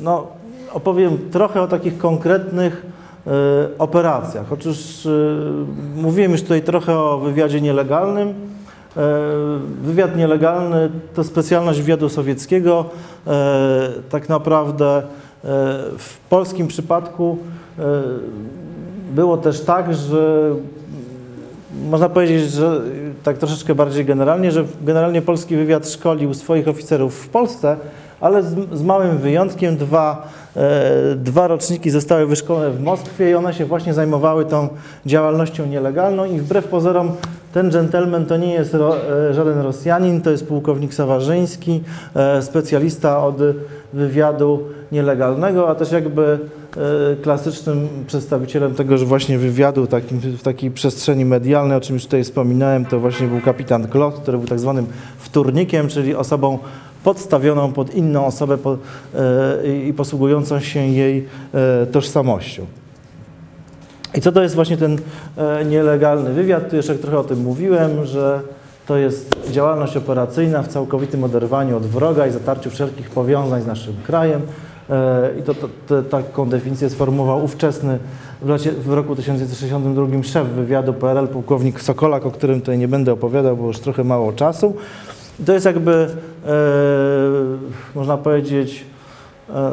[0.00, 0.26] no,
[0.72, 2.86] opowiem trochę o takich konkretnych
[3.78, 4.52] operacjach.
[4.52, 5.08] Otóż
[5.96, 8.34] mówiłem już tutaj trochę o wywiadzie nielegalnym.
[9.82, 12.84] Wywiad nielegalny to specjalność wywiadu sowieckiego.
[14.10, 15.02] Tak naprawdę
[15.98, 17.38] w polskim przypadku
[17.78, 17.82] e,
[19.14, 20.54] było też tak, że
[21.90, 22.80] można powiedzieć, że
[23.22, 27.76] tak troszeczkę bardziej generalnie, że generalnie polski wywiad szkolił swoich oficerów w Polsce,
[28.20, 33.54] ale z, z małym wyjątkiem dwa, e, dwa roczniki zostały wyszkolone w Moskwie i one
[33.54, 34.68] się właśnie zajmowały tą
[35.06, 37.12] działalnością nielegalną i wbrew pozorom
[37.52, 41.82] ten dżentelmen to nie jest ro, e, żaden Rosjanin, to jest pułkownik Sawarzyński,
[42.16, 43.36] e, specjalista od
[43.92, 44.60] wywiadu
[44.92, 46.38] nielegalnego, a też jakby
[47.12, 52.24] e, klasycznym przedstawicielem tegoż właśnie wywiadu takim, w takiej przestrzeni medialnej, o czym już tutaj
[52.24, 54.86] wspominałem, to właśnie był kapitan Glock, który był tak zwanym
[55.18, 56.58] wtórnikiem, czyli osobą
[57.04, 62.66] podstawioną pod inną osobę e, i posługującą się jej e, tożsamością.
[64.14, 64.98] I co to jest właśnie ten
[65.66, 66.70] nielegalny wywiad?
[66.70, 68.40] Tu jeszcze trochę o tym mówiłem, że
[68.86, 73.94] to jest działalność operacyjna w całkowitym oderwaniu od wroga i zatarciu wszelkich powiązań z naszym
[74.06, 74.40] krajem.
[74.90, 77.98] E, I to, to, to, taką definicję sformułował ówczesny
[78.42, 78.46] w,
[78.84, 83.66] w roku 1962 szef wywiadu PRL, pułkownik Sokolak, o którym tutaj nie będę opowiadał, bo
[83.66, 84.76] już trochę mało czasu.
[85.46, 86.08] To jest jakby, e,
[87.94, 88.84] można powiedzieć,
[89.50, 89.70] e,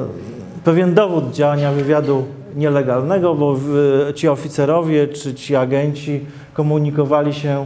[0.64, 2.26] pewien dowód działania wywiadu
[2.56, 3.68] nielegalnego, bo w,
[4.16, 7.66] ci oficerowie czy ci agenci komunikowali się e,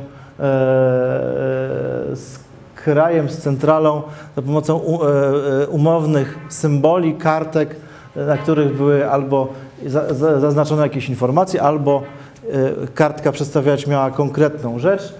[2.15, 2.48] z
[2.83, 4.01] krajem, z centralą
[4.35, 7.75] za pomocą e, e, umownych symboli, kartek,
[8.15, 9.47] e, na których były albo
[9.85, 12.03] za, za, zaznaczone jakieś informacje, albo
[12.95, 15.13] kartka przedstawiać miała konkretną rzecz.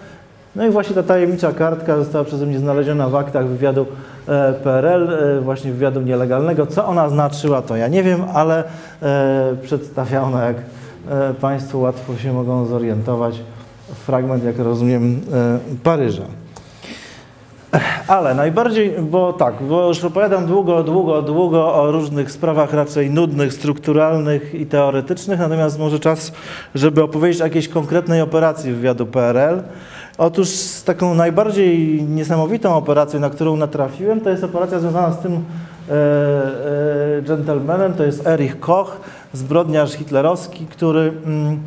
[0.55, 3.85] No i właśnie ta tajemnicza kartka została przeze mnie znaleziona w aktach wywiadu
[4.63, 5.09] PRL,
[5.41, 6.65] właśnie wywiadu nielegalnego.
[6.67, 8.63] Co ona znaczyła, to ja nie wiem, ale
[9.01, 10.55] e, przedstawia ona, jak
[11.41, 13.41] Państwo łatwo się mogą zorientować,
[14.05, 15.21] fragment, jak rozumiem,
[15.83, 16.38] Paryża.
[18.07, 23.53] Ale najbardziej, bo tak, bo już opowiadam długo, długo, długo o różnych sprawach raczej nudnych,
[23.53, 26.31] strukturalnych i teoretycznych, natomiast może czas,
[26.75, 29.61] żeby opowiedzieć o jakiejś konkretnej operacji wywiadu PRL.
[30.17, 30.49] Otóż
[30.85, 35.93] taką najbardziej niesamowitą operacją, na którą natrafiłem, to jest operacja związana z tym e,
[37.17, 39.01] e, gentlemanem, to jest Erich Koch,
[39.33, 41.59] zbrodniarz hitlerowski, który mm,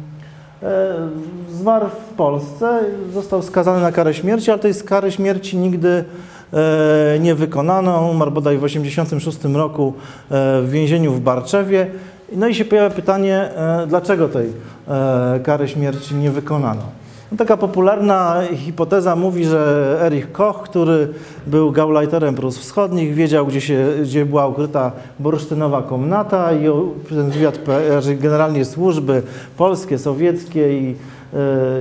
[1.50, 2.80] zmarł w Polsce,
[3.12, 6.04] został skazany na karę śmierci, ale tej kary śmierci nigdy
[6.52, 8.08] e, nie wykonano.
[8.10, 9.94] Umarł bodaj w 1986 roku
[10.30, 11.86] e, w więzieniu w Barczewie.
[12.32, 14.46] No i się pojawia pytanie, e, dlaczego tej
[14.88, 17.01] e, kary śmierci nie wykonano.
[17.32, 21.08] No, taka popularna hipoteza mówi, że Erich Koch, który
[21.46, 26.64] był gauleiterem Prus Wschodnich, wiedział, gdzie, się, gdzie była ukryta bursztynowa komnata i
[27.08, 27.58] ten wywiad,
[27.90, 29.22] znaczy generalnie służby
[29.56, 30.86] polskie, sowieckie i,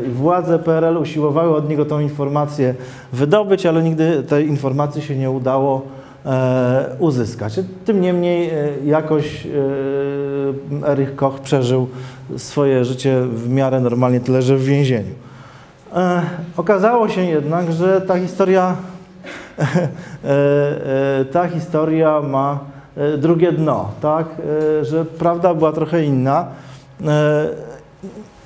[0.06, 2.76] yy, władze PRL usiłowały od niego tą informację
[3.14, 5.82] wydobyć, ale nigdy tej informacji się nie udało
[6.26, 7.60] e, uzyskać.
[7.86, 9.48] Tym niemniej e, jakoś
[10.88, 11.88] Erich Koch przeżył
[12.38, 15.31] swoje życie w miarę normalnie, tyle że w więzieniu.
[15.96, 16.22] E,
[16.58, 18.76] okazało się jednak, że ta historia,
[19.58, 20.30] e,
[21.20, 22.60] e, ta historia ma
[23.18, 24.26] drugie dno, tak?
[24.82, 26.48] Że prawda była trochę inna.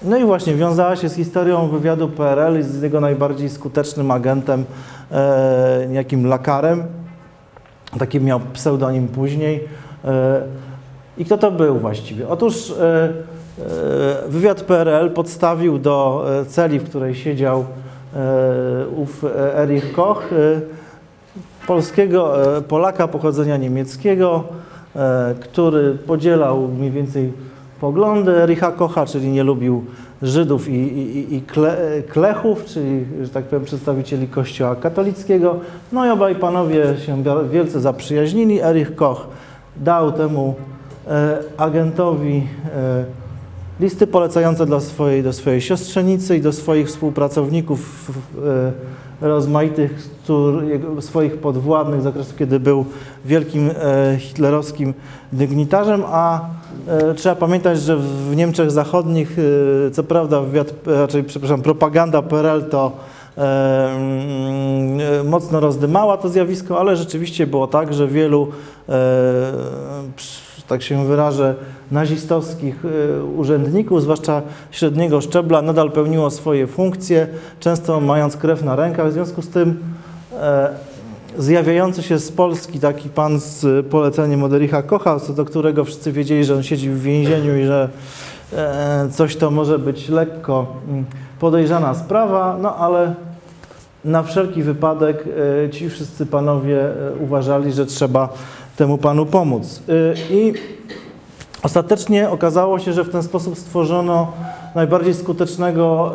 [0.04, 4.66] No i właśnie wiązała się z historią wywiadu PRL i z jego najbardziej skutecznym agentem,
[5.92, 6.84] jakim Lakarem.
[8.00, 9.68] Taki miał pseudonim później.
[11.18, 12.28] I kto to był właściwie?
[12.28, 12.74] Otóż
[14.28, 17.66] wywiad PRL podstawił do e, celi, w której siedział
[18.14, 20.62] e, ów e, Erich Koch, e,
[21.68, 24.44] polskiego, e, Polaka pochodzenia niemieckiego,
[24.96, 27.34] e, który podzielał mniej więcej
[27.82, 29.86] poglądy Ericha Kocha, czyli nie lubił
[30.22, 31.78] Żydów i, i, i kle,
[32.10, 35.60] klechów, czyli, że tak powiem, przedstawicieli Kościoła katolickiego.
[35.92, 38.62] No i obaj panowie się wielce zaprzyjaźnili.
[38.62, 39.28] Erich Koch
[39.78, 40.56] dał temu
[41.08, 43.25] e, agentowi e,
[43.80, 48.12] listy polecające dla swojej, do swojej siostrzenicy i do swoich współpracowników
[49.22, 52.86] e, rozmaitych, któr, jego, swoich podwładnych z okresu, kiedy był
[53.26, 54.94] wielkim e, hitlerowskim
[55.34, 56.42] dygnitarzem, a
[56.88, 59.38] e, trzeba pamiętać, że w Niemczech Zachodnich,
[59.94, 62.92] co prawda, wywiad, raczej, przepraszam, propaganda PRL to
[63.38, 68.48] mm, mocno rozdymała to zjawisko, ale rzeczywiście było tak, że wielu,
[70.68, 71.56] tak się wyrażę,
[71.92, 77.28] nazistowskich e, urzędników, zwłaszcza średniego szczebla, nadal pełniło swoje funkcje,
[77.60, 79.10] często mając krew na rękach.
[79.10, 79.80] W związku z tym
[80.34, 80.70] e,
[81.38, 86.12] zjawiający się z Polski taki pan z poleceniem od Ericha Kocha, co do którego wszyscy
[86.12, 87.90] wiedzieli, że on siedzi w więzieniu i że
[88.54, 91.06] e, coś to może być lekko mm,
[91.40, 93.14] podejrzana sprawa, no ale
[94.06, 95.24] na wszelki wypadek
[95.66, 96.80] e, ci wszyscy panowie
[97.20, 98.30] uważali, że trzeba
[98.76, 99.82] temu panu pomóc.
[99.90, 100.54] E, I
[101.64, 104.32] ostatecznie okazało się, że w ten sposób stworzono
[104.76, 106.14] najbardziej skutecznego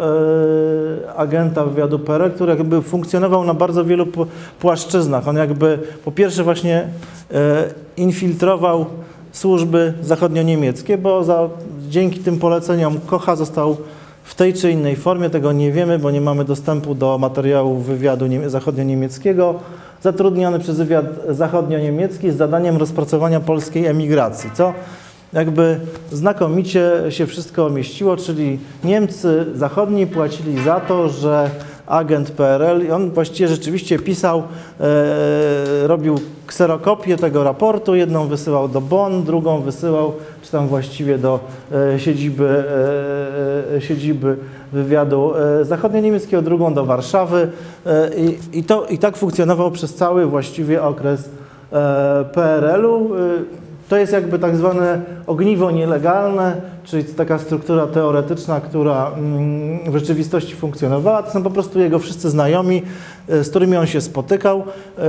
[1.07, 4.07] e, agenta wywiadu PRL, który jakby funkcjonował na bardzo wielu
[4.61, 5.29] płaszczyznach.
[5.29, 6.89] On jakby po pierwsze właśnie
[7.35, 7.65] e,
[7.97, 8.87] infiltrował
[9.33, 11.49] służby zachodnio-niemieckie, bo za,
[11.89, 13.77] dzięki tym poleceniom Kocha został
[14.25, 18.27] w tej czy innej formie, tego nie wiemy, bo nie mamy dostępu do materiałów wywiadu
[18.27, 19.55] nie, zachodnio-niemieckiego,
[20.03, 24.75] zatrudniony przez wywiad zachodnio-niemiecki z zadaniem rozpracowania polskiej emigracji, co
[25.33, 25.81] jakby
[26.13, 31.51] znakomicie się wszystko mieściło, czyli Niemcy zachodni płacili za to, że
[31.91, 34.43] agent PRL, i on właściwie rzeczywiście pisał,
[34.81, 41.41] e, robił kserokopię tego raportu, jedną wysyłał do Bonn, drugą wysyłał, czy tam właściwie do
[41.73, 42.65] e, siedziby,
[43.73, 44.37] e, e, siedziby
[44.73, 47.49] wywiadu e, zachodnio-niemieckiego, drugą do Warszawy.
[47.87, 51.31] E, i, i, to, i tak funkcjonował przez cały właściwie okres
[52.33, 53.11] PRL-u.
[53.89, 56.57] To jest jakby tak zwane ogniwo nielegalne,
[56.91, 61.23] czyli taka struktura teoretyczna, która mm, w rzeczywistości funkcjonowała.
[61.23, 62.83] To są po prostu jego wszyscy znajomi,
[63.29, 64.63] e, z którymi on się spotykał.
[64.99, 65.03] E,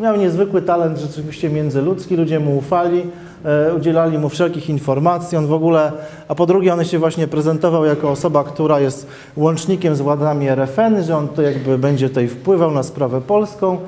[0.00, 3.02] Miał niezwykły talent rzeczywiście międzyludzki, ludzie mu ufali,
[3.44, 5.38] e, udzielali mu wszelkich informacji.
[5.38, 5.92] On w ogóle,
[6.28, 9.06] a po drugie on się właśnie prezentował jako osoba, która jest
[9.36, 13.78] łącznikiem z władami RFN, że on to jakby będzie tutaj wpływał na sprawę polską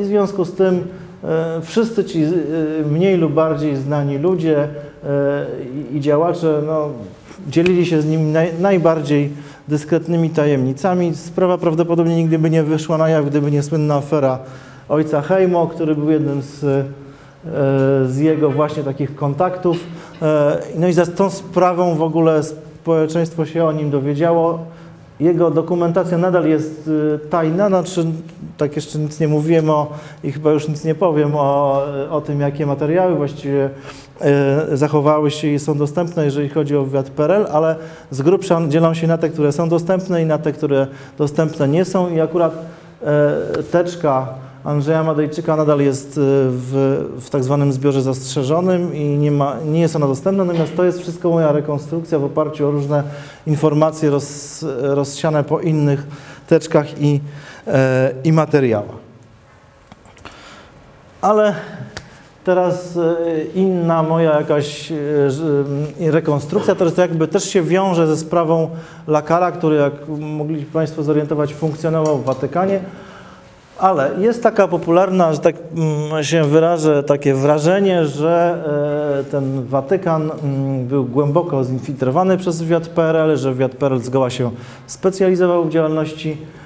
[0.00, 0.84] i w związku z tym
[1.62, 2.24] Wszyscy ci
[2.90, 4.68] mniej lub bardziej znani ludzie
[5.94, 6.88] i- działacze no,
[7.48, 9.30] dzielili się z nim naj, najbardziej
[9.68, 11.14] dyskretnymi tajemnicami.
[11.14, 14.38] Sprawa prawdopodobnie nigdy by nie wyszła na jaw, gdyby nie słynna afera
[14.88, 16.84] ojca Hejmo, który był jednym z, e,
[18.08, 19.76] z jego właśnie takich kontaktów.
[20.22, 24.58] E, No i za tą sprawą w ogóle społeczeństwo się o nim dowiedziało.
[25.20, 28.04] Jego dokumentacja nadal jest y, tajna, znaczy
[28.56, 29.86] tak jeszcze nic nie mówiłem o
[30.24, 33.70] i chyba już nic nie powiem o, o tym, jakie materiały właściwie
[34.72, 37.76] zachowały się i są dostępne, jeżeli chodzi o wywiad PRL, ale
[38.10, 40.86] z grubsza dzielą się na te, które są dostępne i na te, które
[41.18, 42.52] dostępne nie są i akurat
[43.02, 44.28] e, teczka
[44.64, 49.80] Andrzeja Madejczyka nadal jest y, w, w tak zwanym zbiorze zastrzeżonym i nie, ma, nie
[49.80, 53.02] jest ona dostępna, natomiast to jest wszystko moja rekonstrukcja w oparciu o różne
[53.46, 56.06] informacje roz, rozsiane po innych
[56.46, 57.20] teczkach i,
[57.66, 58.96] e, i materiałach.
[61.22, 61.54] Ale
[62.44, 63.16] teraz e,
[63.54, 64.94] inna moja jakaś e,
[66.00, 68.70] m, rekonstrukcja, jest to jakby też się wiąże ze sprawą
[69.06, 72.80] Lakara, który jak mogli Państwo zorientować funkcjonował w Watykanie,
[73.78, 78.64] ale jest taka popularna, że tak mm, się wyrażę, takie wrażenie, że
[79.20, 84.50] e, ten Watykan mm, był głęboko zinfiltrowany przez wywiad PRL, że wywiad PRL zgoła się
[84.86, 86.36] specjalizował w działalności.
[86.56, 86.59] e,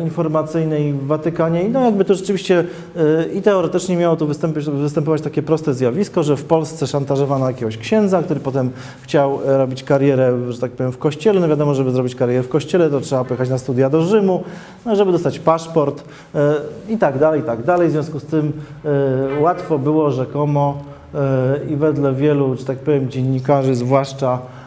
[0.00, 1.62] informacyjnej w Watykanie.
[1.62, 2.64] I no jakby to rzeczywiście
[2.96, 4.26] e, i teoretycznie miało to
[4.66, 8.70] występować, takie proste zjawisko, że w Polsce szantażowano jakiegoś księdza, który potem
[9.02, 11.40] chciał e, robić karierę, że tak powiem, w kościele.
[11.40, 14.44] No wiadomo, żeby zrobić karierę w kościele, to trzeba pojechać na studia do Rzymu,
[14.86, 16.54] no, żeby dostać paszport e,
[16.88, 17.88] i tak dalej, i tak dalej.
[17.88, 18.52] W związku z tym
[18.84, 20.78] e, łatwo było rzekomo
[21.14, 24.63] e, i wedle wielu, że tak powiem, dziennikarzy zwłaszcza e, e,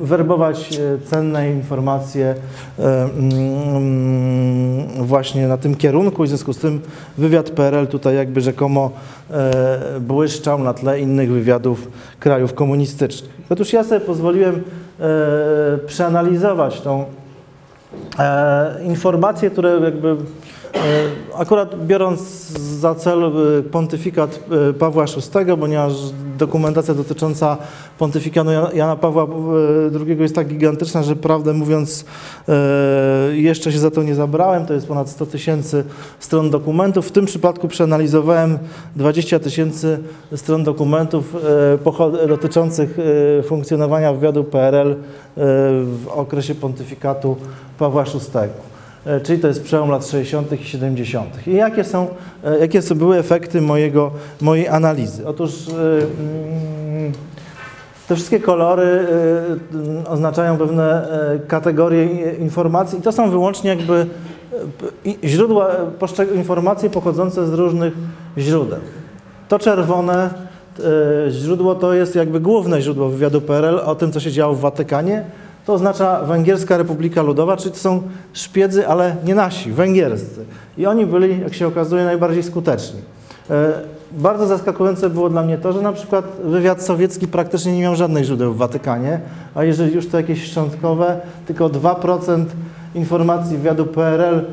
[0.00, 2.34] werbować e, cenne informacje
[2.78, 6.80] e, mm, właśnie na tym kierunku i w związku z tym
[7.18, 8.90] wywiad PRL tutaj jakby rzekomo
[9.30, 11.88] e, błyszczał na tle innych wywiadów
[12.20, 13.30] krajów komunistycznych.
[13.50, 14.58] Otóż ja sobie pozwoliłem e,
[15.86, 17.04] przeanalizować tą
[18.18, 20.16] e, informacje, które jakby e,
[21.34, 22.20] akurat biorąc
[22.58, 25.92] za cel e, pontyfikat e, Pawła VI, ponieważ
[26.38, 27.56] dokumentacja dotycząca
[27.98, 29.26] pontyfikatu Jana- Pawła e,
[30.06, 32.04] II jest tak gigantyczna, że prawdę mówiąc
[32.48, 32.52] e,
[33.36, 35.84] jeszcze się za to nie zabrałem, to jest ponad 100 tysięcy
[36.18, 37.06] stron dokumentów.
[37.06, 38.58] W tym przypadku przeanalizowałem
[38.96, 39.98] 20 tysięcy
[40.34, 41.36] stron dokumentów
[42.24, 42.98] e, dotyczących
[43.38, 44.96] e, funkcjonowania wywiadu PRL e,
[45.84, 47.36] w okresie pontyfikatu
[47.78, 48.75] Pawła VI.
[49.06, 50.60] E, Czyli to jest przełom lat 60.
[50.60, 51.46] i 70.
[51.46, 52.08] I jakie są,
[52.44, 55.26] e, jakie są były efekty mojego, mojej analizy?
[55.26, 57.12] Otóż e, mm,
[58.08, 59.06] te wszystkie kolory
[60.08, 61.08] oznaczają pewne
[61.48, 64.06] kategorie informacji i to są wyłącznie jakby
[65.24, 65.70] źródła,
[66.34, 67.92] informacje pochodzące z różnych
[68.38, 68.78] źródeł.
[69.48, 70.30] To czerwone
[71.30, 75.24] źródło to jest jakby główne źródło wywiadu PRL o tym, co się działo w Watykanie.
[75.66, 78.02] To oznacza Węgierska Republika Ludowa, czyli to są
[78.32, 80.44] szpiedzy, ale nie nasi, węgierscy.
[80.78, 83.00] I oni byli, jak się okazuje, najbardziej skuteczni.
[83.50, 83.72] E,
[84.12, 88.24] Bardzo zaskakujące było dla mnie to, że na przykład wywiad sowiecki praktycznie nie miał żadnych
[88.24, 89.20] źródeł w Watykanie,
[89.54, 92.44] a jeżeli już to jakieś szczątkowe, tylko 2%
[92.96, 94.44] informacji wywiadu PRL e,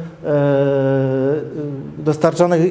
[1.97, 2.61] dostarczanych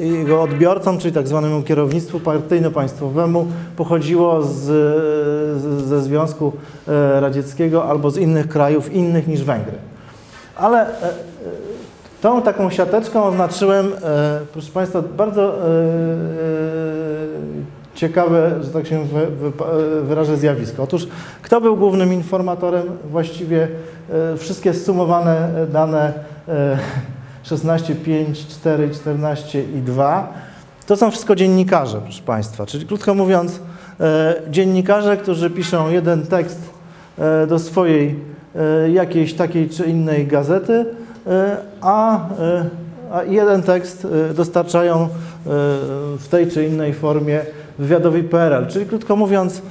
[0.00, 4.64] jego odbiorcom, czyli tak zwanemu kierownictwu partyjno-państwowemu, pochodziło z,
[5.86, 6.52] ze Związku
[6.88, 9.78] e, Radzieckiego albo z innych krajów innych niż Węgry.
[10.56, 10.92] Ale e,
[12.20, 13.92] tą taką siateczką oznaczyłem,
[14.52, 15.58] proszę Państwa, bardzo
[17.96, 19.52] ciekawe, że tak się wy, wy,
[20.02, 20.82] wyrażę, zjawisko.
[20.82, 21.08] Otóż
[21.42, 22.86] kto był głównym informatorem?
[23.10, 23.68] Właściwie
[24.34, 26.12] e, wszystkie zsumowane dane
[26.48, 26.78] e,
[27.42, 30.32] 16, 5, 4, 14 i 2
[30.86, 32.66] to są wszystko dziennikarze, proszę Państwa.
[32.66, 33.60] Czyli krótko mówiąc,
[34.00, 36.76] e, dziennikarze, którzy piszą jeden tekst
[37.48, 38.20] do swojej
[38.92, 40.86] jakiejś takiej czy innej gazety,
[41.80, 42.20] a,
[43.28, 45.08] jeden tekst dostarczają
[46.18, 47.40] w tej czy innej formie
[47.78, 48.66] wywiadowi PRL.
[48.66, 49.62] Czyli krótko mówiąc,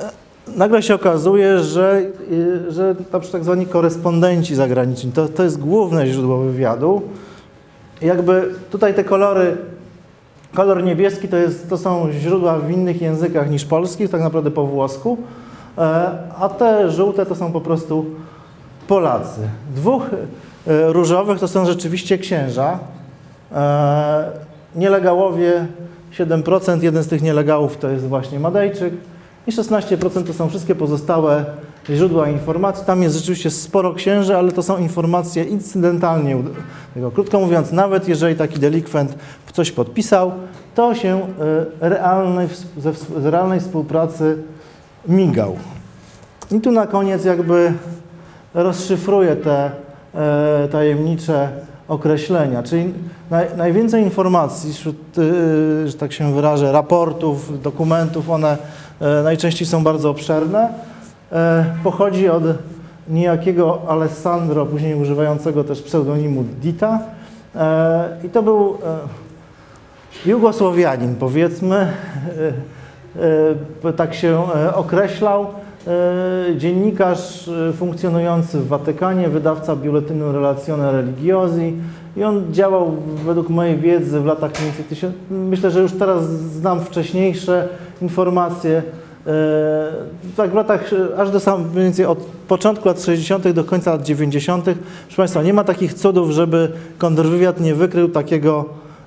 [0.00, 0.10] e,
[0.56, 2.02] nagle się okazuje, że,
[2.68, 2.94] że
[3.32, 7.02] tak zwani korespondenci zagraniczni, to, to jest główne źródło wywiadu.
[8.02, 9.56] Jakby tutaj te kolory
[10.56, 14.66] Kolor niebieski to, jest, to są źródła w innych językach niż polski, tak naprawdę po
[14.66, 15.18] włosku,
[15.78, 15.82] e,
[16.38, 18.04] a te żółte to są po prostu
[18.88, 19.40] Polacy.
[19.74, 22.78] Dwóch e, różowych to są rzeczywiście księża.
[24.74, 25.66] Nielegałowie
[26.18, 28.94] 7%, jeden z tych nielegalów to jest właśnie Madejczyk
[29.46, 31.44] i 16% to są wszystkie pozostałe
[31.90, 32.84] źródła informacji.
[32.84, 36.36] Tam jest rzeczywiście sporo księży, ale to są informacje incydentalnie.
[37.14, 39.14] Krótko mówiąc, nawet jeżeli taki delikwent
[39.52, 40.32] coś podpisał,
[40.74, 41.20] to się
[41.80, 42.48] e, realnej,
[42.78, 42.92] ze,
[43.30, 44.38] realnej współpracy
[45.08, 45.56] migał.
[46.50, 47.72] I tu na koniec jakby
[48.54, 49.70] rozszyfruje te
[50.14, 51.48] e, tajemnicze
[51.88, 52.62] określenia.
[52.62, 52.92] Czyli
[53.30, 58.56] naj, najwięcej informacji, wśród, e, że tak się wyrażę, raportów, dokumentów, one
[59.00, 60.68] e, najczęściej są bardzo obszerne,
[61.32, 62.42] e, pochodzi od
[63.08, 66.98] niejakiego Alessandro, później używającego też pseudonimu Dita.
[67.54, 68.78] E, I to był
[70.26, 71.92] Jugosłowianin, powiedzmy,
[73.96, 74.42] tak się
[74.74, 75.46] określał.
[75.86, 81.72] E, Dziennikarz e, funkcjonujący w Watykanie, wydawca biuletynu Relazione Religiosi
[82.16, 82.92] i on działał
[83.26, 85.14] według mojej wiedzy w latach mniej więcej tysiąc...
[85.30, 87.68] Myślę, że już teraz znam wcześniejsze
[88.02, 88.82] informacje.
[89.26, 89.92] E,
[90.36, 92.18] Tak w latach, aż do sam, mniej więcej od
[92.48, 93.48] początku lat 60.
[93.48, 94.64] do końca lat 90.
[94.64, 98.64] Proszę Państwa, nie ma takich cudów, żeby kontrwywiad nie wykrył takiego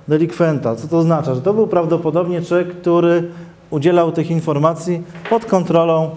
[0.08, 0.76] delikwenta.
[0.76, 1.34] Co to oznacza?
[1.34, 3.28] Że to był prawdopodobnie człowiek, który
[3.70, 6.10] udzielał tych informacji pod kontrolą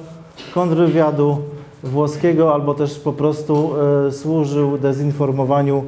[0.53, 1.37] kontrwywiadu
[1.83, 3.71] włoskiego albo też po prostu
[4.07, 5.83] e, służył dezinformowaniu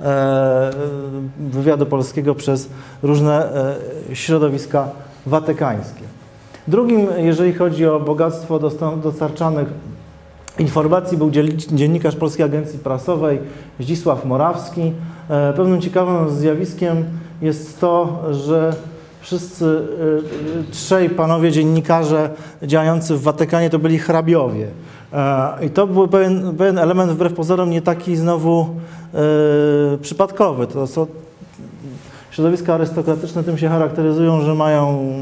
[0.00, 0.70] e,
[1.38, 2.68] wywiadu polskiego przez
[3.02, 3.54] różne
[4.10, 4.88] e, środowiska
[5.26, 6.02] watykańskie.
[6.68, 8.58] Drugim, jeżeli chodzi o bogactwo
[9.02, 9.68] dostarczanych
[10.58, 11.30] informacji, był
[11.72, 13.38] dziennikarz Polskiej Agencji Prasowej
[13.80, 14.92] Zdzisław Morawski.
[15.30, 17.04] E, Pewnym ciekawym zjawiskiem
[17.42, 18.74] jest to, że
[19.20, 19.64] wszyscy
[20.68, 22.30] e, trzej panowie dziennikarze
[22.62, 24.66] działający w Watykanie to byli hrabiowie.
[25.12, 28.66] E, I to był pewien, pewien element wbrew pozorom nie taki znowu
[29.14, 29.18] e,
[29.98, 30.66] przypadkowy.
[30.66, 31.06] To są
[32.30, 35.12] środowiska arystokratyczne tym się charakteryzują, że mają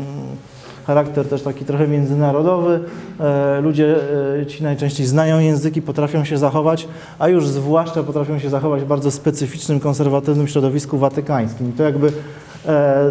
[0.87, 2.81] charakter też taki trochę międzynarodowy.
[3.21, 3.97] E, Ludzie
[4.49, 6.89] ci najczęściej znają języki, potrafią się zachować,
[7.19, 11.71] a już zwłaszcza potrafią się zachować w bardzo specyficznym, konserwatywnym środowisku watykańskim.
[11.71, 12.13] I to jakby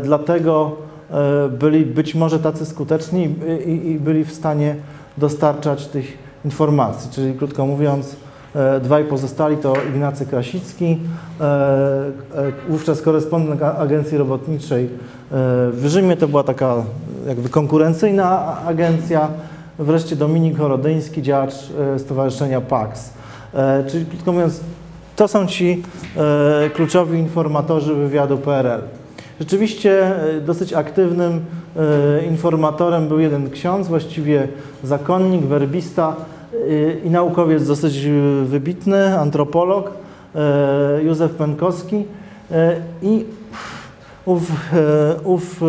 [0.04, 0.72] dlatego
[1.12, 3.36] e, byli być może tacy skuteczni
[3.66, 4.76] i, byli w stanie
[5.18, 7.12] dostarczać tych informacji.
[7.12, 8.16] Czyli krótko mówiąc,
[8.56, 11.00] e, dwaj pozostali to Ignacy Krasicki,
[11.42, 14.90] e, e, wówczas korespondent agencji robotniczej e,
[15.72, 16.76] w Rzymie, to była taka
[17.28, 19.30] jakby konkurencyjna agencja,
[19.80, 21.54] wreszcie Dominik Horodyński, działacz
[21.96, 23.14] e, Stowarzyszenia PAX.
[23.54, 24.60] E, Czyli krótko mówiąc,
[25.16, 25.84] to są ci
[26.18, 28.82] e, kluczowi informatorzy wywiadu PRL.
[29.40, 34.48] Rzeczywiście e, dosyć aktywnym e, informatorem był jeden ksiądz, właściwie
[34.84, 36.16] zakonnik, werbista
[36.54, 36.58] e,
[37.00, 38.08] i naukowiec dosyć
[38.46, 39.94] wybitny, antropolog,
[41.04, 42.06] Józef Pękowski.
[43.02, 43.26] I
[44.26, 44.52] ów,
[45.24, 45.62] ów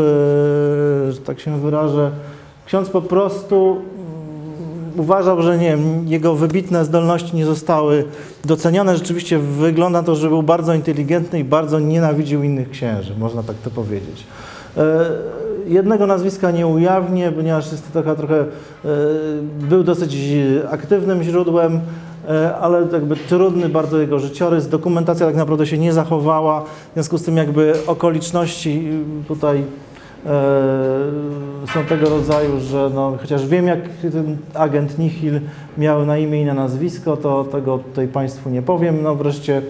[1.11, 2.11] że tak się wyrażę,
[2.67, 3.83] ksiądz po prostu
[4.99, 8.05] uważał, że nie jego wybitne zdolności nie zostały
[8.45, 8.97] docenione.
[8.97, 13.71] Rzeczywiście wygląda to, że był bardzo inteligentny i bardzo nienawidził innych księży, można tak to
[13.71, 14.25] powiedzieć.
[14.77, 15.11] E,
[15.67, 18.47] Jednego nazwiska nie ujawnię, ponieważ jest to taka trochę, e,
[19.61, 20.17] był dosyć
[20.71, 21.81] aktywnym źródłem,
[22.29, 24.69] e, ale jakby trudny bardzo jego życiorys.
[24.69, 28.89] Dokumentacja tak naprawdę się nie zachowała, w związku z tym jakby okoliczności
[29.29, 29.65] tutaj
[31.75, 33.79] są tego rodzaju, że no, chociaż wiem jak
[34.13, 35.41] ten agent Nihil
[35.79, 39.03] miał na imię i na nazwisko, to tego tutaj Państwu nie powiem.
[39.03, 39.63] No wreszcie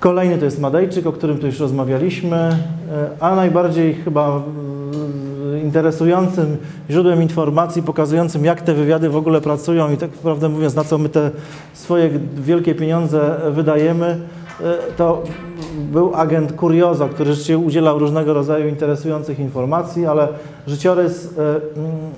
[0.00, 2.56] kolejny to jest Madejczyk, o którym tu już rozmawialiśmy, e,
[3.20, 6.56] a najbardziej chyba mm, interesującym
[6.90, 10.98] źródłem informacji pokazującym jak te wywiady w ogóle pracują i tak prawdę mówiąc na co
[10.98, 11.30] my te
[11.72, 14.18] swoje wielkie pieniądze wydajemy,
[14.60, 15.22] e, to
[15.92, 20.28] był agent Kurioza, który rzeczywiście udzielał różnego rodzaju interesujących informacji, ale
[20.66, 21.28] życiorys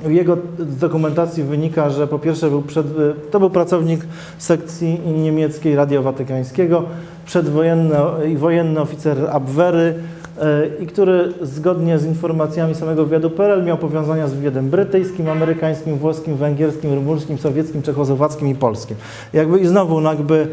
[0.05, 4.01] e, jego dokumentacji wynika, że po pierwsze był przed, e, to był pracownik
[4.39, 6.83] sekcji niemieckiej Radia Watykańskiego,
[7.27, 7.97] przedwojenny
[8.33, 9.95] i wojenny oficer Abwehry
[10.41, 15.99] e, i który zgodnie z informacjami samego wywiadu PRL miał powiązania z wywiadem brytyjskim, amerykańskim,
[15.99, 18.97] włoskim, węgierskim, rumuńskim, sowieckim, czechosłowackim i polskim.
[19.33, 20.47] Jakby i znowu no jakby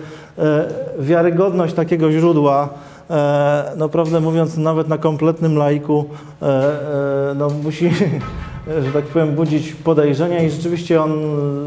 [1.00, 2.70] wiarygodność takiego źródła
[3.78, 6.06] no prawdę mówiąc, nawet na kompletnym laiku
[6.41, 7.89] e, e, no, musi,
[8.86, 11.12] że tak powiem, budzić podejrzenia i rzeczywiście on,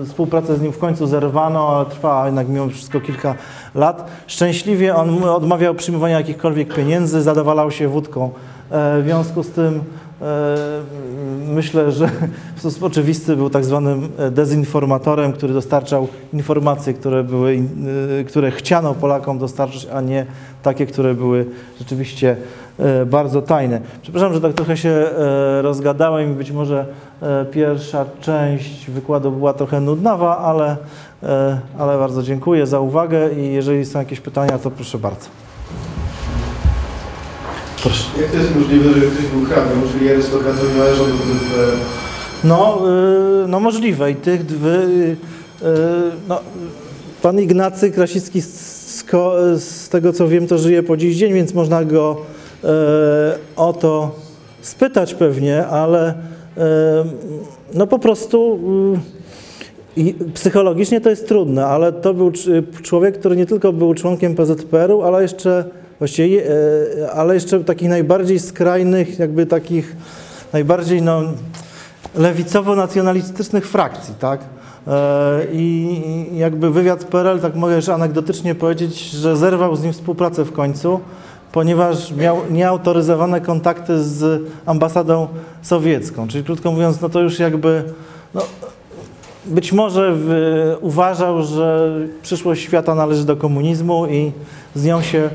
[0.07, 3.35] współpracę z nim w końcu zerwano, ale trwała jednak mimo wszystko kilka
[3.75, 4.11] lat.
[4.27, 8.31] Szczęśliwie on odmawiał przyjmowania jakichkolwiek pieniędzy, zadowalał się wódką.
[8.71, 9.81] E, w związku z tym e,
[11.49, 12.11] myślę, że
[12.57, 17.63] w sposób oczywisty był tak zwanym dezinformatorem, który dostarczał informacje, które, były,
[18.21, 20.27] e, które chciano Polakom dostarczyć, a nie
[20.63, 21.47] takie, które były
[21.79, 22.37] rzeczywiście
[22.79, 23.81] e, bardzo tajne.
[24.03, 26.87] Przepraszam, że tak trochę się e, rozgadałem i być może
[27.23, 30.77] e, pierwsza część wykładu była trochę nudnawa, ale,
[31.23, 35.44] e, ale bardzo dziękuję za uwagę i jeżeli są jakieś pytania, to proszę bardzo.
[37.85, 38.05] Proszę.
[38.21, 41.77] Jak to jest możliwe, że ktoś był hrabią, czyli arystokratowi należał do grupy
[42.45, 42.83] No,
[43.45, 44.77] y, no możliwe i tych dwy,
[45.63, 45.67] y,
[46.29, 46.41] no,
[47.23, 49.05] pan Ignacy Krasicki z,
[49.59, 52.17] z, tego co wiem to żyje po dziś dzień, więc można go
[52.65, 52.69] e,
[53.57, 54.15] o to
[54.63, 56.15] spytać pewnie, ale
[56.57, 57.05] e,
[57.75, 58.61] no po prostu
[59.97, 63.95] y, i psychologicznie to jest trudne, ale to był cz- człowiek, który nie tylko był
[63.95, 65.65] członkiem PZPR-u, ale jeszcze
[65.99, 66.51] właściwie,
[67.03, 69.97] e, ale jeszcze takich najbardziej skrajnych, jakby takich
[70.53, 71.23] najbardziej no,
[72.17, 74.41] lewicowo-nacjonalistycznych frakcji, tak?
[74.87, 76.01] E, I
[76.37, 81.01] jakby wywiad PRL, tak mogę już anegdotycznie powiedzieć, że zerwał z nim współpracę w końcu,
[81.53, 85.29] ponieważ miał nieautoryzowane kontakty z ambasadą
[85.63, 86.29] sowiecką.
[86.29, 87.83] Czyli krótko mówiąc, no to już jakby
[88.35, 88.43] no,
[89.47, 91.93] być może w, uważał, że
[92.23, 94.33] przyszłość świata należy do komunizmu i
[94.75, 95.31] z nią się,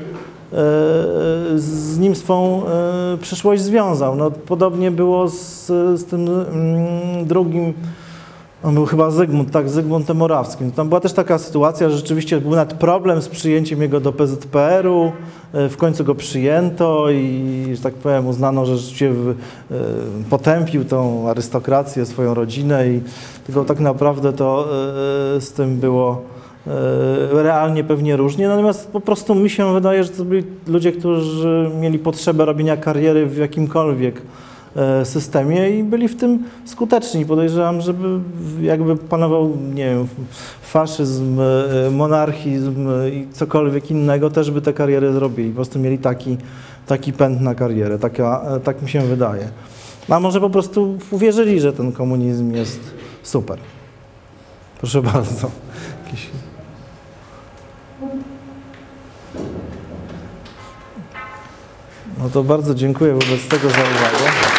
[1.56, 4.16] z nim swą e, przyszłość związał.
[4.16, 5.66] No, podobnie było z,
[6.00, 7.74] z tym mm, drugim,
[8.62, 10.72] on był chyba Zygmunt, tak, Zygmuntem Morawskim.
[10.72, 15.12] Tam była też taka sytuacja, że rzeczywiście był nawet problem z przyjęciem jego do PZPR-u,
[15.52, 19.74] e, w końcu go przyjęto i, że tak powiem, uznano, że rzeczywiście e,
[20.30, 23.00] potępił tą arystokrację, swoją rodzinę i
[23.46, 24.64] tylko tak naprawdę to
[25.36, 26.39] e, z tym było e,
[27.32, 28.48] realnie pewnie różnie.
[28.48, 33.26] Natomiast po prostu mi się wydaje, że to byli ludzie, którzy mieli potrzebę robienia kariery
[33.26, 34.22] w jakimkolwiek
[34.76, 37.26] e, systemie i byli w tym skuteczni.
[37.26, 38.20] Podejrzewam, żeby
[38.62, 40.08] jakby panował, nie wiem,
[40.62, 45.50] faszyzm, e, monarchizm e, i cokolwiek innego, też by te kariery zrobili.
[45.50, 46.36] Po prostu mieli taki,
[46.86, 47.98] taki pęd na karierę.
[47.98, 49.48] Taka, e, tak mi się wydaje.
[50.08, 52.80] A może po prostu uwierzyli, że ten komunizm jest
[53.22, 53.58] super.
[54.78, 55.50] Proszę bardzo.
[56.04, 56.49] Jakieś...
[62.20, 64.49] No to bardzo dziękuję wobec tego za uwagę.